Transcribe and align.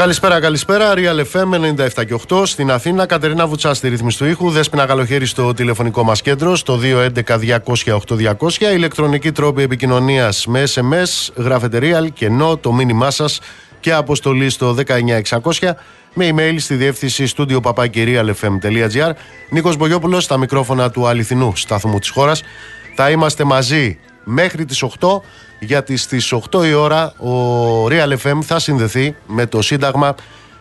Καλησπέρα, 0.00 0.40
καλησπέρα. 0.40 0.92
Real 0.96 1.24
FM 1.32 1.76
97 1.94 2.04
και 2.06 2.20
8 2.28 2.46
στην 2.46 2.70
Αθήνα. 2.70 3.06
Κατερίνα 3.06 3.46
Βουτσά 3.46 3.74
στη 3.74 3.88
ρύθμιση 3.88 4.18
του 4.18 4.24
ήχου. 4.24 4.50
Δέσπινα 4.50 4.86
καλοχέρι 4.86 5.26
στο 5.26 5.54
τηλεφωνικό 5.54 6.04
μας 6.04 6.22
κέντρο 6.22 6.56
στο 6.56 6.78
211-200-8200. 6.82 8.72
Ηλεκτρονική 8.74 9.32
τρόπη 9.32 9.62
επικοινωνίας 9.62 10.46
με 10.46 10.62
SMS. 10.74 11.32
Γράφετε 11.36 11.78
Real 11.82 12.08
και 12.12 12.26
ενώ 12.26 12.56
το 12.56 12.72
μήνυμά 12.72 13.10
σας 13.10 13.40
και 13.80 13.92
αποστολή 13.92 14.50
στο 14.50 14.76
19600 15.58 15.76
με 16.14 16.28
email 16.34 16.54
στη 16.58 16.74
διεύθυνση 16.74 17.26
στούντιο 17.26 17.60
παπάκυριαλfm.gr. 17.60 19.10
Νίκος 19.50 19.76
Μπογιόπουλος 19.76 20.24
στα 20.24 20.36
μικρόφωνα 20.36 20.90
του 20.90 21.06
αληθινού 21.06 21.56
σταθμού 21.56 21.98
της 21.98 22.08
χώρας. 22.08 22.42
Θα 22.94 23.10
είμαστε 23.10 23.44
μαζί 23.44 23.98
μέχρι 24.24 24.64
τις 24.64 24.82
8 24.82 25.22
γιατί 25.60 25.96
στις 25.96 26.34
8 26.50 26.66
η 26.66 26.72
ώρα 26.72 27.12
ο 27.18 27.86
Real 27.86 28.16
FM 28.24 28.38
θα 28.42 28.58
συνδεθεί 28.58 29.16
με 29.26 29.46
το 29.46 29.62
Σύνταγμα 29.62 30.14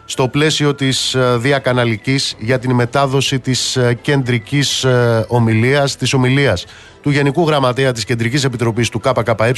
στο 0.05 0.27
πλαίσιο 0.27 0.75
της 0.75 1.13
ε, 1.13 1.37
διακαναλικής 1.37 2.35
για 2.39 2.59
την 2.59 2.71
μετάδοση 2.71 3.39
της 3.39 3.75
ε, 3.75 3.93
κεντρικής 4.01 4.83
ε, 4.83 5.25
ομιλίας, 5.27 5.95
της 5.95 6.13
ομιλίας 6.13 6.65
του 7.01 7.09
Γενικού 7.09 7.47
Γραμματέα 7.47 7.91
της 7.91 8.05
Κεντρικής 8.05 8.43
Επιτροπής 8.43 8.89
του 8.89 8.99
ΚΚΕ 8.99 9.53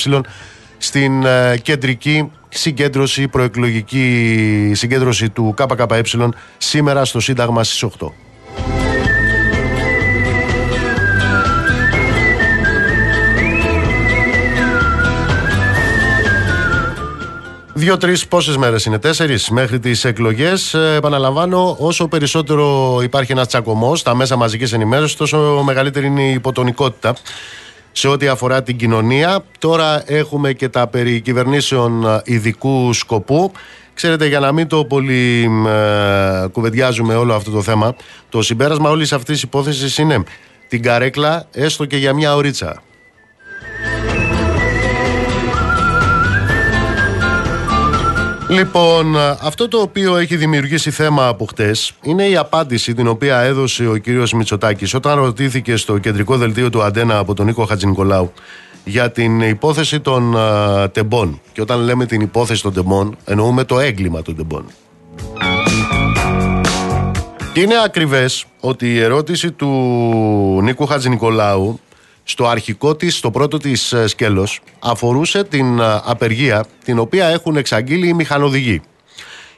στην 0.77 1.25
κεντρική 1.61 2.31
συγκέντρωση, 2.49 3.27
προεκλογική 3.27 4.71
συγκέντρωση 4.75 5.29
του 5.29 5.53
ΚΚΕ 5.57 6.01
σήμερα 6.57 7.05
στο 7.05 7.19
Σύνταγμα 7.19 7.63
στις 7.63 7.85
8. 7.99 8.11
Δύο-τρεις 17.81 18.27
πόσες 18.27 18.57
μέρες 18.57 18.85
είναι, 18.85 18.99
τέσσερις 18.99 19.49
μέχρι 19.49 19.79
τις 19.79 20.05
εκλογές. 20.05 20.73
Ε, 20.73 20.95
επαναλαμβάνω, 20.95 21.75
όσο 21.79 22.07
περισσότερο 22.07 22.99
υπάρχει 23.03 23.31
ένας 23.31 23.47
τσακωμός 23.47 23.99
στα 23.99 24.15
μέσα 24.15 24.35
μαζικής 24.35 24.73
ενημέρωσης, 24.73 25.15
τόσο 25.15 25.61
μεγαλύτερη 25.65 26.05
είναι 26.05 26.21
η 26.21 26.33
υποτονικότητα 26.33 27.15
σε 27.91 28.07
ό,τι 28.07 28.27
αφορά 28.27 28.63
την 28.63 28.77
κοινωνία. 28.77 29.43
Τώρα 29.59 30.03
έχουμε 30.05 30.53
και 30.53 30.69
τα 30.69 30.87
περί 30.87 31.21
κυβερνήσεων 31.21 32.21
ειδικού 32.23 32.93
σκοπού. 32.93 33.51
Ξέρετε, 33.93 34.27
για 34.27 34.39
να 34.39 34.51
μην 34.51 34.67
το 34.67 34.85
πολύ 34.85 35.49
ε, 35.67 36.47
κουβεντιάζουμε 36.51 37.15
όλο 37.15 37.33
αυτό 37.33 37.51
το 37.51 37.61
θέμα, 37.61 37.95
το 38.29 38.41
συμπέρασμα 38.41 38.89
όλης 38.89 39.13
αυτής 39.13 39.33
της 39.33 39.43
υπόθεσης 39.43 39.97
είναι 39.97 40.23
την 40.67 40.81
καρέκλα 40.81 41.45
έστω 41.51 41.85
και 41.85 41.97
για 41.97 42.13
μια 42.13 42.35
ωρίτσα. 42.35 42.81
Λοιπόν, 48.51 49.17
αυτό 49.41 49.67
το 49.67 49.77
οποίο 49.77 50.17
έχει 50.17 50.35
δημιουργήσει 50.35 50.91
θέμα 50.91 51.27
από 51.27 51.45
χτες 51.45 51.93
είναι 52.01 52.27
η 52.27 52.37
απάντηση 52.37 52.93
την 52.93 53.07
οποία 53.07 53.39
έδωσε 53.39 53.87
ο 53.87 53.97
κύριος 53.97 54.33
Μητσοτάκης 54.33 54.93
όταν 54.93 55.17
ρωτήθηκε 55.17 55.75
στο 55.75 55.97
κεντρικό 55.97 56.37
δελτίο 56.37 56.69
του 56.69 56.83
Αντένα 56.83 57.17
από 57.17 57.33
τον 57.33 57.45
Νίκο 57.45 57.65
Χατζηνικολάου 57.65 58.33
για 58.83 59.11
την 59.11 59.41
υπόθεση 59.41 59.99
των 59.99 60.33
uh, 60.37 60.87
τεμπών. 60.93 61.41
Και 61.53 61.61
όταν 61.61 61.79
λέμε 61.79 62.05
την 62.05 62.21
υπόθεση 62.21 62.61
των 62.61 62.73
τεμπών, 62.73 63.17
εννοούμε 63.25 63.63
το 63.63 63.79
έγκλημα 63.79 64.21
των 64.21 64.35
τεμπών. 64.35 64.65
Και 67.53 67.61
είναι 67.61 67.75
ακριβές 67.85 68.45
ότι 68.59 68.93
η 68.93 68.99
ερώτηση 68.99 69.51
του 69.51 69.69
Νίκου 70.61 70.85
Χατζηνικολάου 70.85 71.79
στο 72.23 72.47
αρχικό 72.47 72.95
της, 72.95 73.15
στο 73.15 73.31
πρώτο 73.31 73.57
της 73.57 73.93
ε, 73.93 74.07
σκέλος 74.07 74.59
αφορούσε 74.79 75.43
την 75.43 75.79
ε, 75.79 76.01
απεργία 76.03 76.65
την 76.83 76.99
οποία 76.99 77.27
έχουν 77.27 77.55
εξαγγείλει 77.55 78.07
οι 78.07 78.13
μηχανοδηγοί. 78.13 78.81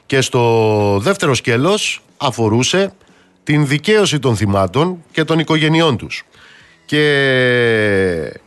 Και 0.06 0.20
στο 0.20 0.98
δεύτερο 1.02 1.34
σκέλος 1.34 2.02
αφορούσε 2.16 2.92
την 3.44 3.66
δικαίωση 3.66 4.18
των 4.18 4.36
θυμάτων 4.36 5.02
και 5.12 5.24
των 5.24 5.38
οικογενειών 5.38 5.96
τους. 5.96 6.24
Και 6.84 7.02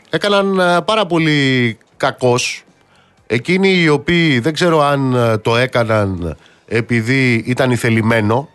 έκαναν 0.10 0.60
ε, 0.60 0.82
πάρα 0.82 1.06
πολύ 1.06 1.78
κακός 1.98 2.64
εκείνοι 3.28 3.82
οι 3.82 3.90
οποίοι 3.90 4.40
δεν 4.40 4.54
ξέρω 4.54 4.82
αν 4.82 5.16
το 5.44 5.56
έκαναν 5.56 6.38
επειδή 6.66 7.44
ήταν 7.46 7.72
ηθελημένο 7.72 8.50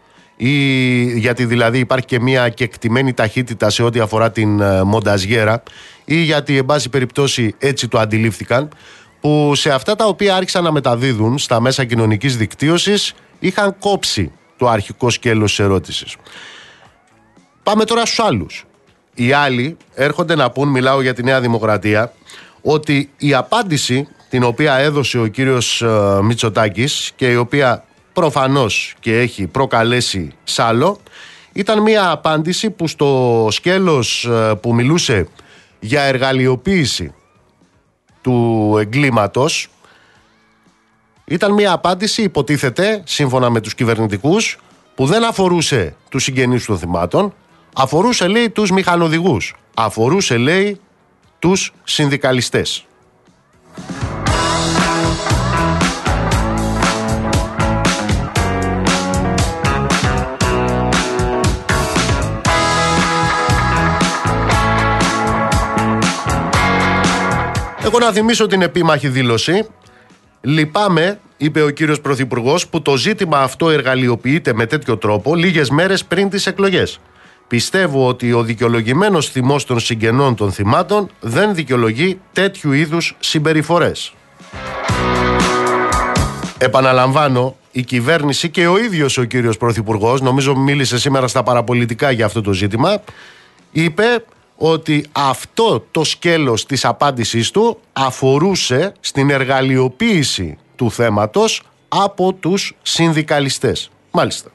ή 0.45 1.19
γιατί 1.19 1.45
δηλαδή 1.45 1.79
υπάρχει 1.79 2.07
και 2.07 2.21
μια 2.21 2.49
κεκτημένη 2.49 3.13
ταχύτητα 3.13 3.71
σε 3.71 3.83
ό,τι 3.83 4.01
αφορά 4.01 4.31
την 4.31 4.61
ε, 4.61 4.83
μονταζιέρα 4.83 5.63
ή 6.05 6.17
γιατί 6.17 6.57
εν 6.57 6.65
πάση 6.65 6.89
περιπτώσει 6.89 7.55
έτσι 7.59 7.89
το 7.89 7.99
αντιλήφθηκαν 7.99 8.69
που 9.21 9.55
σε 9.55 9.71
αυτά 9.71 9.97
τα 9.97 10.07
οποία 10.07 10.37
άρχισαν 10.37 10.65
να 10.65 10.73
μεταδίδουν 10.73 11.39
στα 11.39 11.61
μέσα 11.61 11.85
κοινωνικής 11.85 12.37
δικτύωσης 12.37 13.15
είχαν 13.39 13.77
κόψει 13.79 14.33
το 14.57 14.69
αρχικό 14.69 15.11
σκέλος 15.11 15.51
της 15.51 15.65
ερώτησης. 15.65 16.17
Πάμε 17.63 17.85
τώρα 17.85 18.07
στους 18.07 18.19
άλλους. 18.21 18.65
Οι 19.15 19.33
άλλοι 19.33 19.77
έρχονται 19.95 20.35
να 20.35 20.51
πούν, 20.51 20.69
μιλάω 20.69 21.03
για 21.03 21.15
τη 21.15 21.23
Νέα 21.23 21.41
Δημοκρατία, 21.41 22.13
ότι 22.63 23.11
η 23.17 23.35
απάντηση 23.35 24.09
την 24.31 24.43
οποία 24.43 24.75
έδωσε 24.75 25.19
ο 25.19 25.27
κύριος 25.27 25.83
ε, 25.83 26.19
Μητσοτάκης 26.23 27.13
και 27.17 27.31
η 27.31 27.37
οποία 27.37 27.85
προφανώς 28.13 28.95
και 29.01 29.19
έχει 29.19 29.47
προκαλέσει 29.47 30.33
σάλο 30.45 31.01
ήταν 31.53 31.83
μια 31.83 32.11
απάντηση 32.11 32.71
που 32.71 32.89
στο 32.89 33.49
σκέλος 33.51 34.25
ε, 34.25 34.55
που 34.63 34.75
μιλούσε 34.75 35.29
για 35.81 36.03
εργαλειοποίηση 36.03 37.15
του 38.21 38.77
εγκλήματος 38.81 39.69
ήταν 41.25 41.53
μια 41.53 41.73
απάντηση 41.73 42.23
υποτίθεται 42.23 43.03
σύμφωνα 43.07 43.51
με 43.51 43.61
τους 43.61 43.75
κυβερνητικούς 43.75 44.59
που 44.95 45.07
δεν 45.07 45.25
αφορούσε 45.25 45.97
τους 46.09 46.23
συγγενείς 46.23 46.65
των 46.65 46.79
θυμάτων 46.79 47.35
αφορούσε 47.75 48.27
λέει 48.27 48.51
τους 48.51 48.71
μηχανοδηγούς. 48.71 49.55
Αφορούσε 49.75 50.37
λέει 50.37 50.81
τους 51.39 51.73
συνδικαλιστές 51.85 52.87
Εγώ 67.95 68.01
να 68.01 68.13
θυμίσω 68.13 68.47
την 68.47 68.63
επίμαχη 68.63 69.09
δήλωση. 69.09 69.67
Λυπάμαι, 70.41 71.21
είπε 71.37 71.63
ο 71.63 71.71
κύριος 71.71 72.01
Πρωθυπουργός, 72.01 72.69
που 72.69 72.83
το 72.83 72.97
ζήτημα 72.97 73.39
αυτό 73.39 73.71
εργαλειοποιείται 73.71 74.55
με 74.55 74.67
τέτοιο 74.67 74.97
τρόπο 74.97 75.35
λίγες 75.35 75.71
μέρες 75.71 76.05
πριν 76.05 76.29
τις 76.29 76.47
εκλογές. 76.47 77.01
Πιστεύω 77.49 78.07
ότι 78.09 78.33
ο 78.33 78.43
δικαιολογημένος 78.43 79.29
θυμός 79.31 79.65
των 79.65 79.81
συγγενών 79.81 80.35
των 80.35 80.53
θυμάτων 80.53 81.11
δεν 81.21 81.55
δικαιολογεί 81.55 82.21
τέτοιου 82.33 82.73
είδους 82.73 83.17
συμπεριφορές. 83.19 84.15
Επαναλαμβάνω, 86.59 87.57
η 87.71 87.83
κυβέρνηση 87.83 88.49
και 88.49 88.67
ο 88.67 88.79
ίδιος 88.79 89.19
ο 89.19 89.25
κύριος 89.25 89.57
Πρωθυπουργός, 89.57 90.21
νομίζω 90.21 90.57
μίλησε 90.57 90.99
σήμερα 90.99 91.29
στα 91.29 91.43
παραπολιτικά 91.43 92.11
για 92.11 92.25
αυτό 92.25 92.41
το 92.41 92.53
ζήτημα, 92.53 93.03
είπε 93.73 94.25
ότι 94.65 95.05
αυτό 95.13 95.85
το 95.91 96.05
σκέλος 96.05 96.67
της 96.67 96.85
απάντησής 96.85 97.51
του 97.51 97.79
αφορούσε 97.93 98.93
στην 99.01 99.31
εργαλειοποίηση 99.31 100.59
του 100.77 100.91
θέματος 100.91 101.63
από 101.89 102.33
τους 102.33 102.77
συνδικαλιστές. 102.83 103.91
Μάλιστα. 104.11 104.51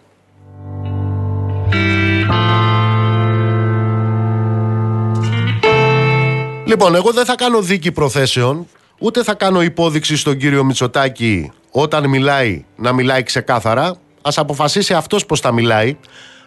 Λοιπόν, 6.66 6.96
εγώ 6.96 7.12
δεν 7.12 7.26
θα 7.26 7.36
κάνω 7.36 7.62
δίκη 7.62 7.92
προθέσεων, 7.92 8.68
ούτε 9.00 9.24
θα 9.24 9.34
κάνω 9.34 9.62
υπόδειξη 9.62 10.18
στον 10.18 10.38
κύριο 10.38 10.64
Μητσοτάκη 10.64 11.52
όταν 11.72 12.10
μιλάει 12.10 12.66
να 12.76 12.94
μιλάει 12.94 13.24
ξεκάθαρα. 13.24 13.96
Ας 14.22 14.38
αποφασίσει 14.38 14.94
αυτός 14.94 15.26
πώς 15.26 15.40
θα 15.40 15.52
μιλάει. 15.52 15.98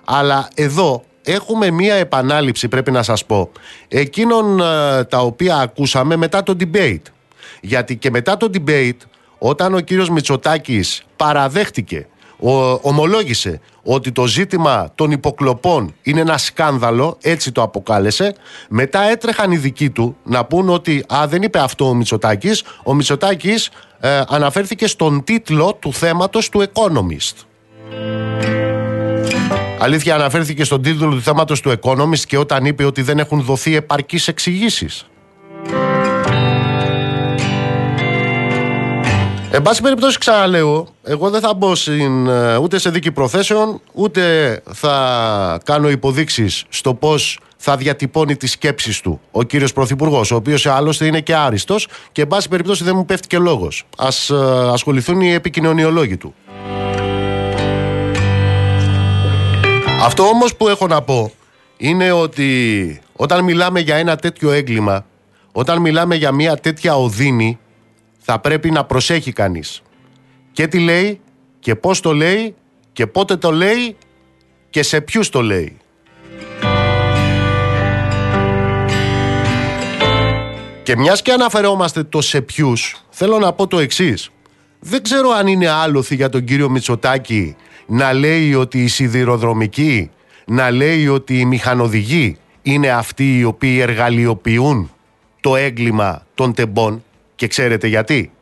Αλλά 0.05 0.49
εδώ 0.55 1.05
έχουμε 1.25 1.71
μία 1.71 1.95
επανάληψη 1.95 2.69
πρέπει 2.69 2.91
να 2.91 3.03
σας 3.03 3.25
πω 3.25 3.51
εκείνων 3.89 4.61
ε, 4.61 5.05
τα 5.05 5.19
οποία 5.19 5.57
ακούσαμε 5.57 6.17
μετά 6.17 6.43
το 6.43 6.57
debate. 6.61 7.03
Γιατί 7.61 7.97
και 7.97 8.11
μετά 8.11 8.37
το 8.37 8.51
debate 8.55 8.99
όταν 9.39 9.75
ο 9.75 9.81
κύριος 9.81 10.11
Μητσοτάκης 10.11 11.03
παραδέχτηκε, 11.17 12.07
ο, 12.41 12.73
ομολόγησε 12.73 13.61
ότι 13.83 14.13
το 14.13 14.27
ζήτημα 14.27 14.91
των 14.95 15.11
υποκλοπών 15.11 15.95
είναι 16.03 16.21
ένα 16.21 16.39
σκάνδαλο, 16.39 17.17
έτσι 17.21 17.53
το 17.53 17.63
αποκάλεσε, 17.63 18.35
μετά 18.69 19.03
έτρεχαν 19.03 19.51
οι 19.51 19.57
δικοί 19.57 19.91
του 19.91 20.17
να 20.25 20.45
πούν 20.45 20.69
ότι 20.69 21.05
α, 21.15 21.27
δεν 21.29 21.43
είπε 21.43 21.59
αυτό 21.59 21.89
ο 21.89 21.95
Μητσοτάκης, 21.95 22.63
ο 22.85 22.95
Μητσοτάκης 22.95 23.71
ε, 24.01 24.23
αναφέρθηκε 24.29 24.87
στον 24.87 25.25
τίτλο 25.25 25.75
του 25.81 25.93
θέματος 25.93 26.49
του 26.49 26.65
Economist. 26.73 27.35
Αλήθεια, 29.83 30.15
αναφέρθηκε 30.15 30.65
στον 30.65 30.83
τίτλο 30.83 31.11
του 31.11 31.23
θέματος 31.23 31.61
του 31.61 31.73
Economist 31.81 32.19
και 32.27 32.39
όταν 32.39 32.65
είπε 32.65 32.85
ότι 32.85 33.03
δεν 33.03 33.19
έχουν 33.19 33.43
δοθεί 33.43 33.77
επαρκείς 33.77 34.29
εξηγήσεις. 34.29 35.07
Εν 39.51 39.63
πάση 39.63 39.83
περιπτώσει, 39.83 40.19
ξαναλέω, 40.19 40.87
εγώ 41.03 41.31
δεν 41.31 41.41
θα 41.41 41.55
μπω 41.55 41.75
στην, 41.75 42.27
ε, 42.27 42.57
ούτε 42.57 42.79
σε 42.79 42.91
δίκη 42.91 43.11
προθέσεων, 43.11 43.81
ούτε 43.93 44.63
θα 44.73 45.61
κάνω 45.65 45.91
υποδείξεις 45.91 46.65
στο 46.69 46.95
πώς 46.95 47.39
θα 47.57 47.77
διατυπώνει 47.77 48.37
τις 48.37 48.51
σκέψεις 48.51 49.01
του 49.01 49.21
ο 49.31 49.43
κύριος 49.43 49.73
Πρωθυπουργός, 49.73 50.31
ο 50.31 50.37
οποίος 50.37 50.67
άλλωστε 50.67 51.07
είναι 51.07 51.21
και 51.21 51.35
άριστος 51.35 51.89
και 52.13 52.23
εν 52.23 52.29
πάση 52.29 52.49
περιπτώσει 52.49 52.85
δεν 52.85 52.97
μου 52.97 53.05
πέφτει 53.05 53.27
και 53.27 53.39
λόγος. 53.39 53.85
Ας 53.97 54.31
ε, 54.31 54.37
ασχοληθούν 54.73 55.21
οι 55.21 55.33
επικοινωνιολόγοι 55.33 56.17
του. 56.17 56.35
Αυτό 60.03 60.23
όμως 60.23 60.57
που 60.57 60.69
έχω 60.69 60.87
να 60.87 61.03
πω 61.03 61.33
είναι 61.77 62.13
ότι 62.13 63.01
όταν 63.13 63.45
μιλάμε 63.45 63.81
για 63.81 63.97
ένα 63.97 64.17
τέτοιο 64.17 64.51
έγκλημα, 64.51 65.07
όταν 65.53 65.81
μιλάμε 65.81 66.15
για 66.15 66.33
μια 66.33 66.57
τέτοια 66.57 66.97
οδύνη, 66.97 67.59
θα 68.19 68.39
πρέπει 68.39 68.71
να 68.71 68.85
προσέχει 68.85 69.33
κανείς. 69.33 69.83
Και 70.53 70.67
τι 70.67 70.79
λέει 70.79 71.21
και 71.61 71.75
πώς 71.75 72.01
το 72.01 72.13
λέει 72.13 72.55
και 72.93 73.07
πότε 73.07 73.37
το 73.37 73.53
λέει 73.53 73.97
και 74.71 74.83
σε 74.83 75.01
ποιους 75.01 75.29
το 75.29 75.43
λέει. 75.43 75.77
Και 80.83 80.97
μιας 80.97 81.23
και 81.23 81.33
αναφερόμαστε 81.33 82.03
το 82.03 82.21
σε 82.21 82.41
ποιους, 82.41 83.05
θέλω 83.11 83.39
να 83.39 83.53
πω 83.53 83.67
το 83.67 83.79
εξής. 83.79 84.31
Δεν 84.81 85.03
ξέρω 85.03 85.31
αν 85.31 85.47
είναι 85.47 85.69
άλοθη 85.69 86.15
για 86.15 86.29
τον 86.29 86.45
κύριο 86.45 86.69
Μητσοτάκη 86.71 87.57
να 87.93 88.13
λέει 88.13 88.55
ότι 88.55 88.83
οι 88.83 88.89
σιδηροδρομικοί, 88.89 90.11
να 90.47 90.71
λέει 90.71 91.09
ότι 91.09 91.39
οι 91.39 91.45
μηχανοδηγοί 91.45 92.37
είναι 92.63 92.91
αυτοί 92.91 93.39
οι 93.39 93.45
οποίοι 93.45 93.79
εργαλειοποιούν 93.81 94.91
το 95.41 95.57
έγκλημα 95.57 96.27
των 96.35 96.55
τεμπών 96.55 97.05
και 97.35 97.47
ξέρετε 97.47 97.87
γιατί; 97.87 98.33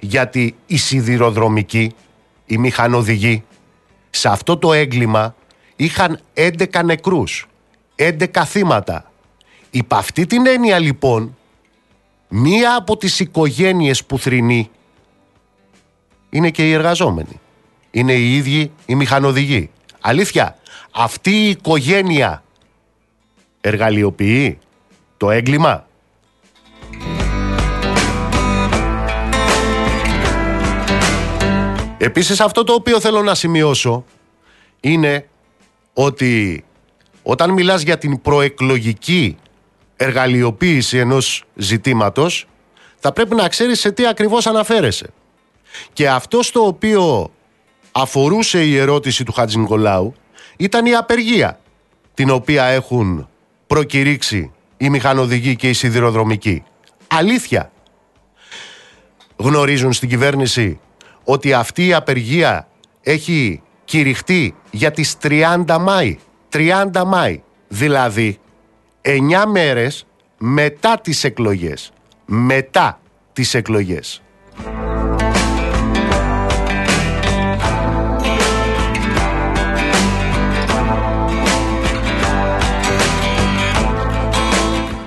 Γιατί 0.00 0.54
οι 0.66 0.76
σιδηροδρομικοί, 0.76 1.94
οι 2.46 2.58
μηχανοδηγοί, 2.58 3.44
σε 4.10 4.28
αυτό 4.28 4.56
το 4.56 4.72
έγκλημα 4.72 5.34
είχαν 5.76 6.20
11 6.34 6.84
νεκρούς, 6.84 7.46
11 7.96 8.44
θύματα. 8.44 9.10
Υπ' 9.70 9.94
αυτή 9.94 10.26
την 10.26 10.46
έννοια 10.46 10.78
λοιπόν, 10.78 11.36
μία 12.28 12.76
από 12.76 12.96
τις 12.96 13.20
οικογένειες 13.20 14.04
που 14.04 14.18
θρυνεί 14.18 14.70
είναι 16.30 16.50
και 16.50 16.68
οι 16.68 16.72
εργαζόμενοι. 16.72 17.40
Είναι 17.94 18.12
οι 18.12 18.36
ίδιοι 18.36 18.72
οι 18.86 18.94
μηχανοδηγοί. 18.94 19.70
Αλήθεια, 20.00 20.58
αυτή 20.92 21.30
η 21.30 21.48
οικογένεια 21.48 22.42
εργαλειοποιεί 23.60 24.58
το 25.16 25.30
έγκλημα; 25.30 25.86
Επίσης 31.98 32.40
αυτό 32.40 32.64
το 32.64 32.72
οποίο 32.72 33.00
θέλω 33.00 33.22
να 33.22 33.34
σημειώσω 33.34 34.04
είναι 34.80 35.28
ότι 35.92 36.64
όταν 37.22 37.50
μιλάς 37.50 37.82
για 37.82 37.98
την 37.98 38.20
προεκλογική 38.20 39.36
εργαλειοποίηση 39.96 40.98
ενός 40.98 41.44
ζητήματος 41.54 42.46
θα 42.98 43.12
πρέπει 43.12 43.34
να 43.34 43.48
ξέρεις 43.48 43.80
σε 43.80 43.92
τι 43.92 44.06
ακριβώς 44.06 44.46
αναφέρεσαι. 44.46 45.10
Και 45.92 46.08
αυτό 46.08 46.42
στο 46.42 46.66
οποίο 46.66 47.30
αφορούσε 47.92 48.64
η 48.64 48.76
ερώτηση 48.76 49.24
του 49.24 49.32
Χατζη 49.32 49.58
Νικολάου 49.58 50.14
ήταν 50.56 50.86
η 50.86 50.94
απεργία 50.94 51.60
την 52.14 52.30
οποία 52.30 52.64
έχουν 52.64 53.28
προκηρύξει 53.66 54.52
οι 54.76 54.90
μηχανοδηγοί 54.90 55.56
και 55.56 55.68
οι 55.68 55.72
σιδηροδρομικοί. 55.72 56.62
Αλήθεια. 57.06 57.72
Γνωρίζουν 59.36 59.92
στην 59.92 60.08
κυβέρνηση 60.08 60.80
ότι 61.24 61.52
αυτή 61.52 61.86
η 61.86 61.92
απεργία 61.92 62.68
έχει 63.02 63.62
κηρυχτεί 63.84 64.54
για 64.70 64.90
τις 64.90 65.16
30 65.22 65.78
Μάη. 65.80 66.18
30 66.52 67.04
Μάη. 67.06 67.42
Δηλαδή 67.68 68.38
9 69.02 69.44
μέρες 69.46 70.06
μετά 70.38 71.00
τις 71.00 71.24
εκλογές. 71.24 71.92
Μετά 72.26 73.00
τις 73.32 73.54
εκλογές. 73.54 74.22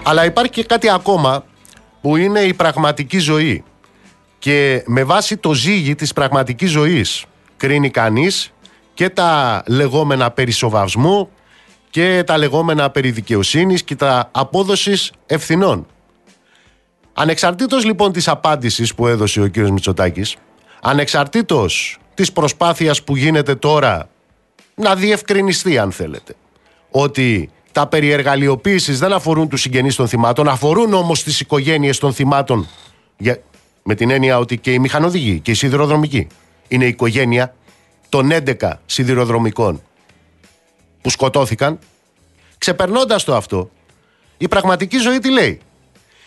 Αλλά 0.07 0.25
υπάρχει 0.25 0.51
και 0.51 0.63
κάτι 0.63 0.89
ακόμα 0.89 1.45
που 2.01 2.17
είναι 2.17 2.39
η 2.39 2.53
πραγματική 2.53 3.19
ζωή. 3.19 3.63
Και 4.39 4.83
με 4.85 5.03
βάση 5.03 5.37
το 5.37 5.53
ζύγι 5.53 5.95
της 5.95 6.13
πραγματικής 6.13 6.71
ζωής 6.71 7.25
κρίνει 7.57 7.89
κανείς 7.89 8.53
και 8.93 9.09
τα 9.09 9.63
λεγόμενα 9.67 10.31
περί 10.31 10.51
σοβασμού 10.51 11.29
και 11.89 12.23
τα 12.25 12.37
λεγόμενα 12.37 12.89
περί 12.89 13.11
δικαιοσύνης 13.11 13.83
και 13.83 13.95
τα 13.95 14.29
απόδοσης 14.31 15.11
ευθυνών. 15.25 15.87
Ανεξαρτήτως 17.13 17.85
λοιπόν 17.85 18.11
της 18.11 18.27
απάντησης 18.27 18.95
που 18.95 19.07
έδωσε 19.07 19.41
ο 19.41 19.47
κύριος 19.47 19.71
Μητσοτάκης, 19.71 20.35
ανεξαρτήτως 20.81 21.97
της 22.13 22.31
προσπάθειας 22.31 23.03
που 23.03 23.15
γίνεται 23.15 23.55
τώρα 23.55 24.09
να 24.75 24.95
διευκρινιστεί 24.95 25.77
αν 25.77 25.91
θέλετε, 25.91 26.35
ότι 26.91 27.49
τα 27.75 27.87
περί 27.87 28.23
δεν 28.87 29.13
αφορούν 29.13 29.49
τους 29.49 29.61
συγγενείς 29.61 29.95
των 29.95 30.07
θυμάτων, 30.07 30.47
αφορούν 30.47 30.93
όμως 30.93 31.23
τις 31.23 31.39
οικογένειες 31.39 31.97
των 31.97 32.13
θυμάτων 32.13 32.67
με 33.83 33.95
την 33.95 34.09
έννοια 34.09 34.37
ότι 34.37 34.57
και 34.57 34.71
οι 34.73 34.79
μηχανοδηγοί 34.79 35.39
και 35.39 35.51
οι 35.51 35.53
σιδηροδρομικοί 35.53 36.27
είναι 36.67 36.85
η 36.85 36.87
οικογένεια 36.87 37.55
των 38.09 38.29
11 38.31 38.71
σιδηροδρομικών 38.85 39.81
που 41.01 41.09
σκοτώθηκαν. 41.09 41.79
Ξεπερνώντας 42.57 43.23
το 43.23 43.35
αυτό, 43.35 43.69
η 44.37 44.47
πραγματική 44.47 44.97
ζωή 44.97 45.19
τι 45.19 45.31
λέει; 45.31 45.59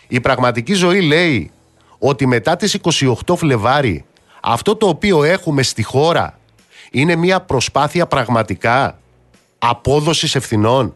Η 0.08 0.20
πραγματική 0.20 0.74
ζωή 0.74 1.00
λέει 1.00 1.50
ότι 1.98 2.26
μετά 2.26 2.56
τις 2.56 2.78
28 3.26 3.36
Φλεβάρι 3.36 4.04
αυτό 4.42 4.76
το 4.76 4.88
οποίο 4.88 5.24
έχουμε 5.24 5.62
στη 5.62 5.82
χώρα 5.82 6.38
είναι 6.90 7.16
μια 7.16 7.40
προσπάθεια 7.40 8.06
πραγματικά 8.06 8.98
απόδοσης 9.58 10.34
ευθυνών. 10.34 10.94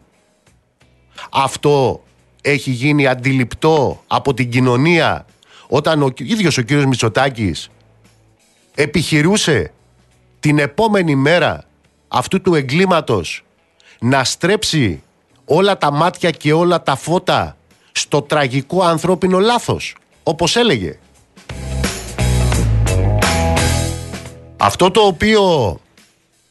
Αυτό 1.31 2.03
έχει 2.41 2.71
γίνει 2.71 3.07
αντιληπτό 3.07 4.03
από 4.07 4.33
την 4.33 4.49
κοινωνία 4.49 5.25
όταν 5.67 6.03
ο 6.03 6.13
ίδιος 6.17 6.57
ο 6.57 6.61
κύριος 6.61 6.85
Μητσοτάκης 6.85 7.69
επιχειρούσε 8.75 9.71
την 10.39 10.59
επόμενη 10.59 11.15
μέρα 11.15 11.63
αυτού 12.07 12.41
του 12.41 12.55
εγκλήματος 12.55 13.43
να 13.99 14.23
στρέψει 14.23 15.03
όλα 15.45 15.77
τα 15.77 15.91
μάτια 15.91 16.29
και 16.29 16.53
όλα 16.53 16.83
τα 16.83 16.95
φώτα 16.95 17.57
στο 17.91 18.21
τραγικό 18.21 18.83
ανθρώπινο 18.83 19.39
λάθος, 19.39 19.95
όπως 20.23 20.55
έλεγε. 20.55 20.99
Αυτό 24.57 24.91
το 24.91 25.01
οποίο 25.01 25.79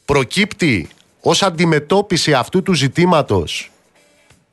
προκύπτει 0.04 0.88
ως 1.20 1.42
αντιμετώπιση 1.42 2.32
αυτού 2.32 2.62
του 2.62 2.72
ζητήματος, 2.72 3.70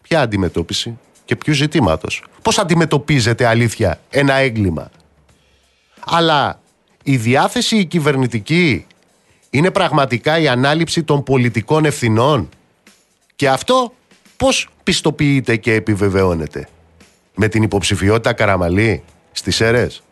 ποια 0.09 0.21
αντιμετώπιση, 0.21 0.97
και 1.25 1.35
ποιου 1.35 1.53
ζητήματος. 1.53 2.23
Πώς 2.41 2.57
αντιμετωπίζεται 2.57 3.45
αλήθεια 3.45 3.99
ένα 4.09 4.33
έγκλημα. 4.33 4.91
Αλλά 6.05 6.59
η 7.03 7.17
διάθεση 7.17 7.77
η 7.77 7.85
κυβερνητική 7.85 8.85
είναι 9.49 9.71
πραγματικά 9.71 10.39
η 10.39 10.47
ανάληψη 10.47 11.03
των 11.03 11.23
πολιτικών 11.23 11.85
ευθυνών. 11.85 12.49
Και 13.35 13.49
αυτό 13.49 13.93
πώς 14.37 14.69
πιστοποιείται 14.83 15.55
και 15.55 15.73
επιβεβαιώνεται. 15.73 16.67
Με 17.35 17.47
την 17.47 17.63
υποψηφιότητα 17.63 18.33
Καραμαλή 18.33 19.03
στις 19.31 19.61
αίρες. 19.61 20.03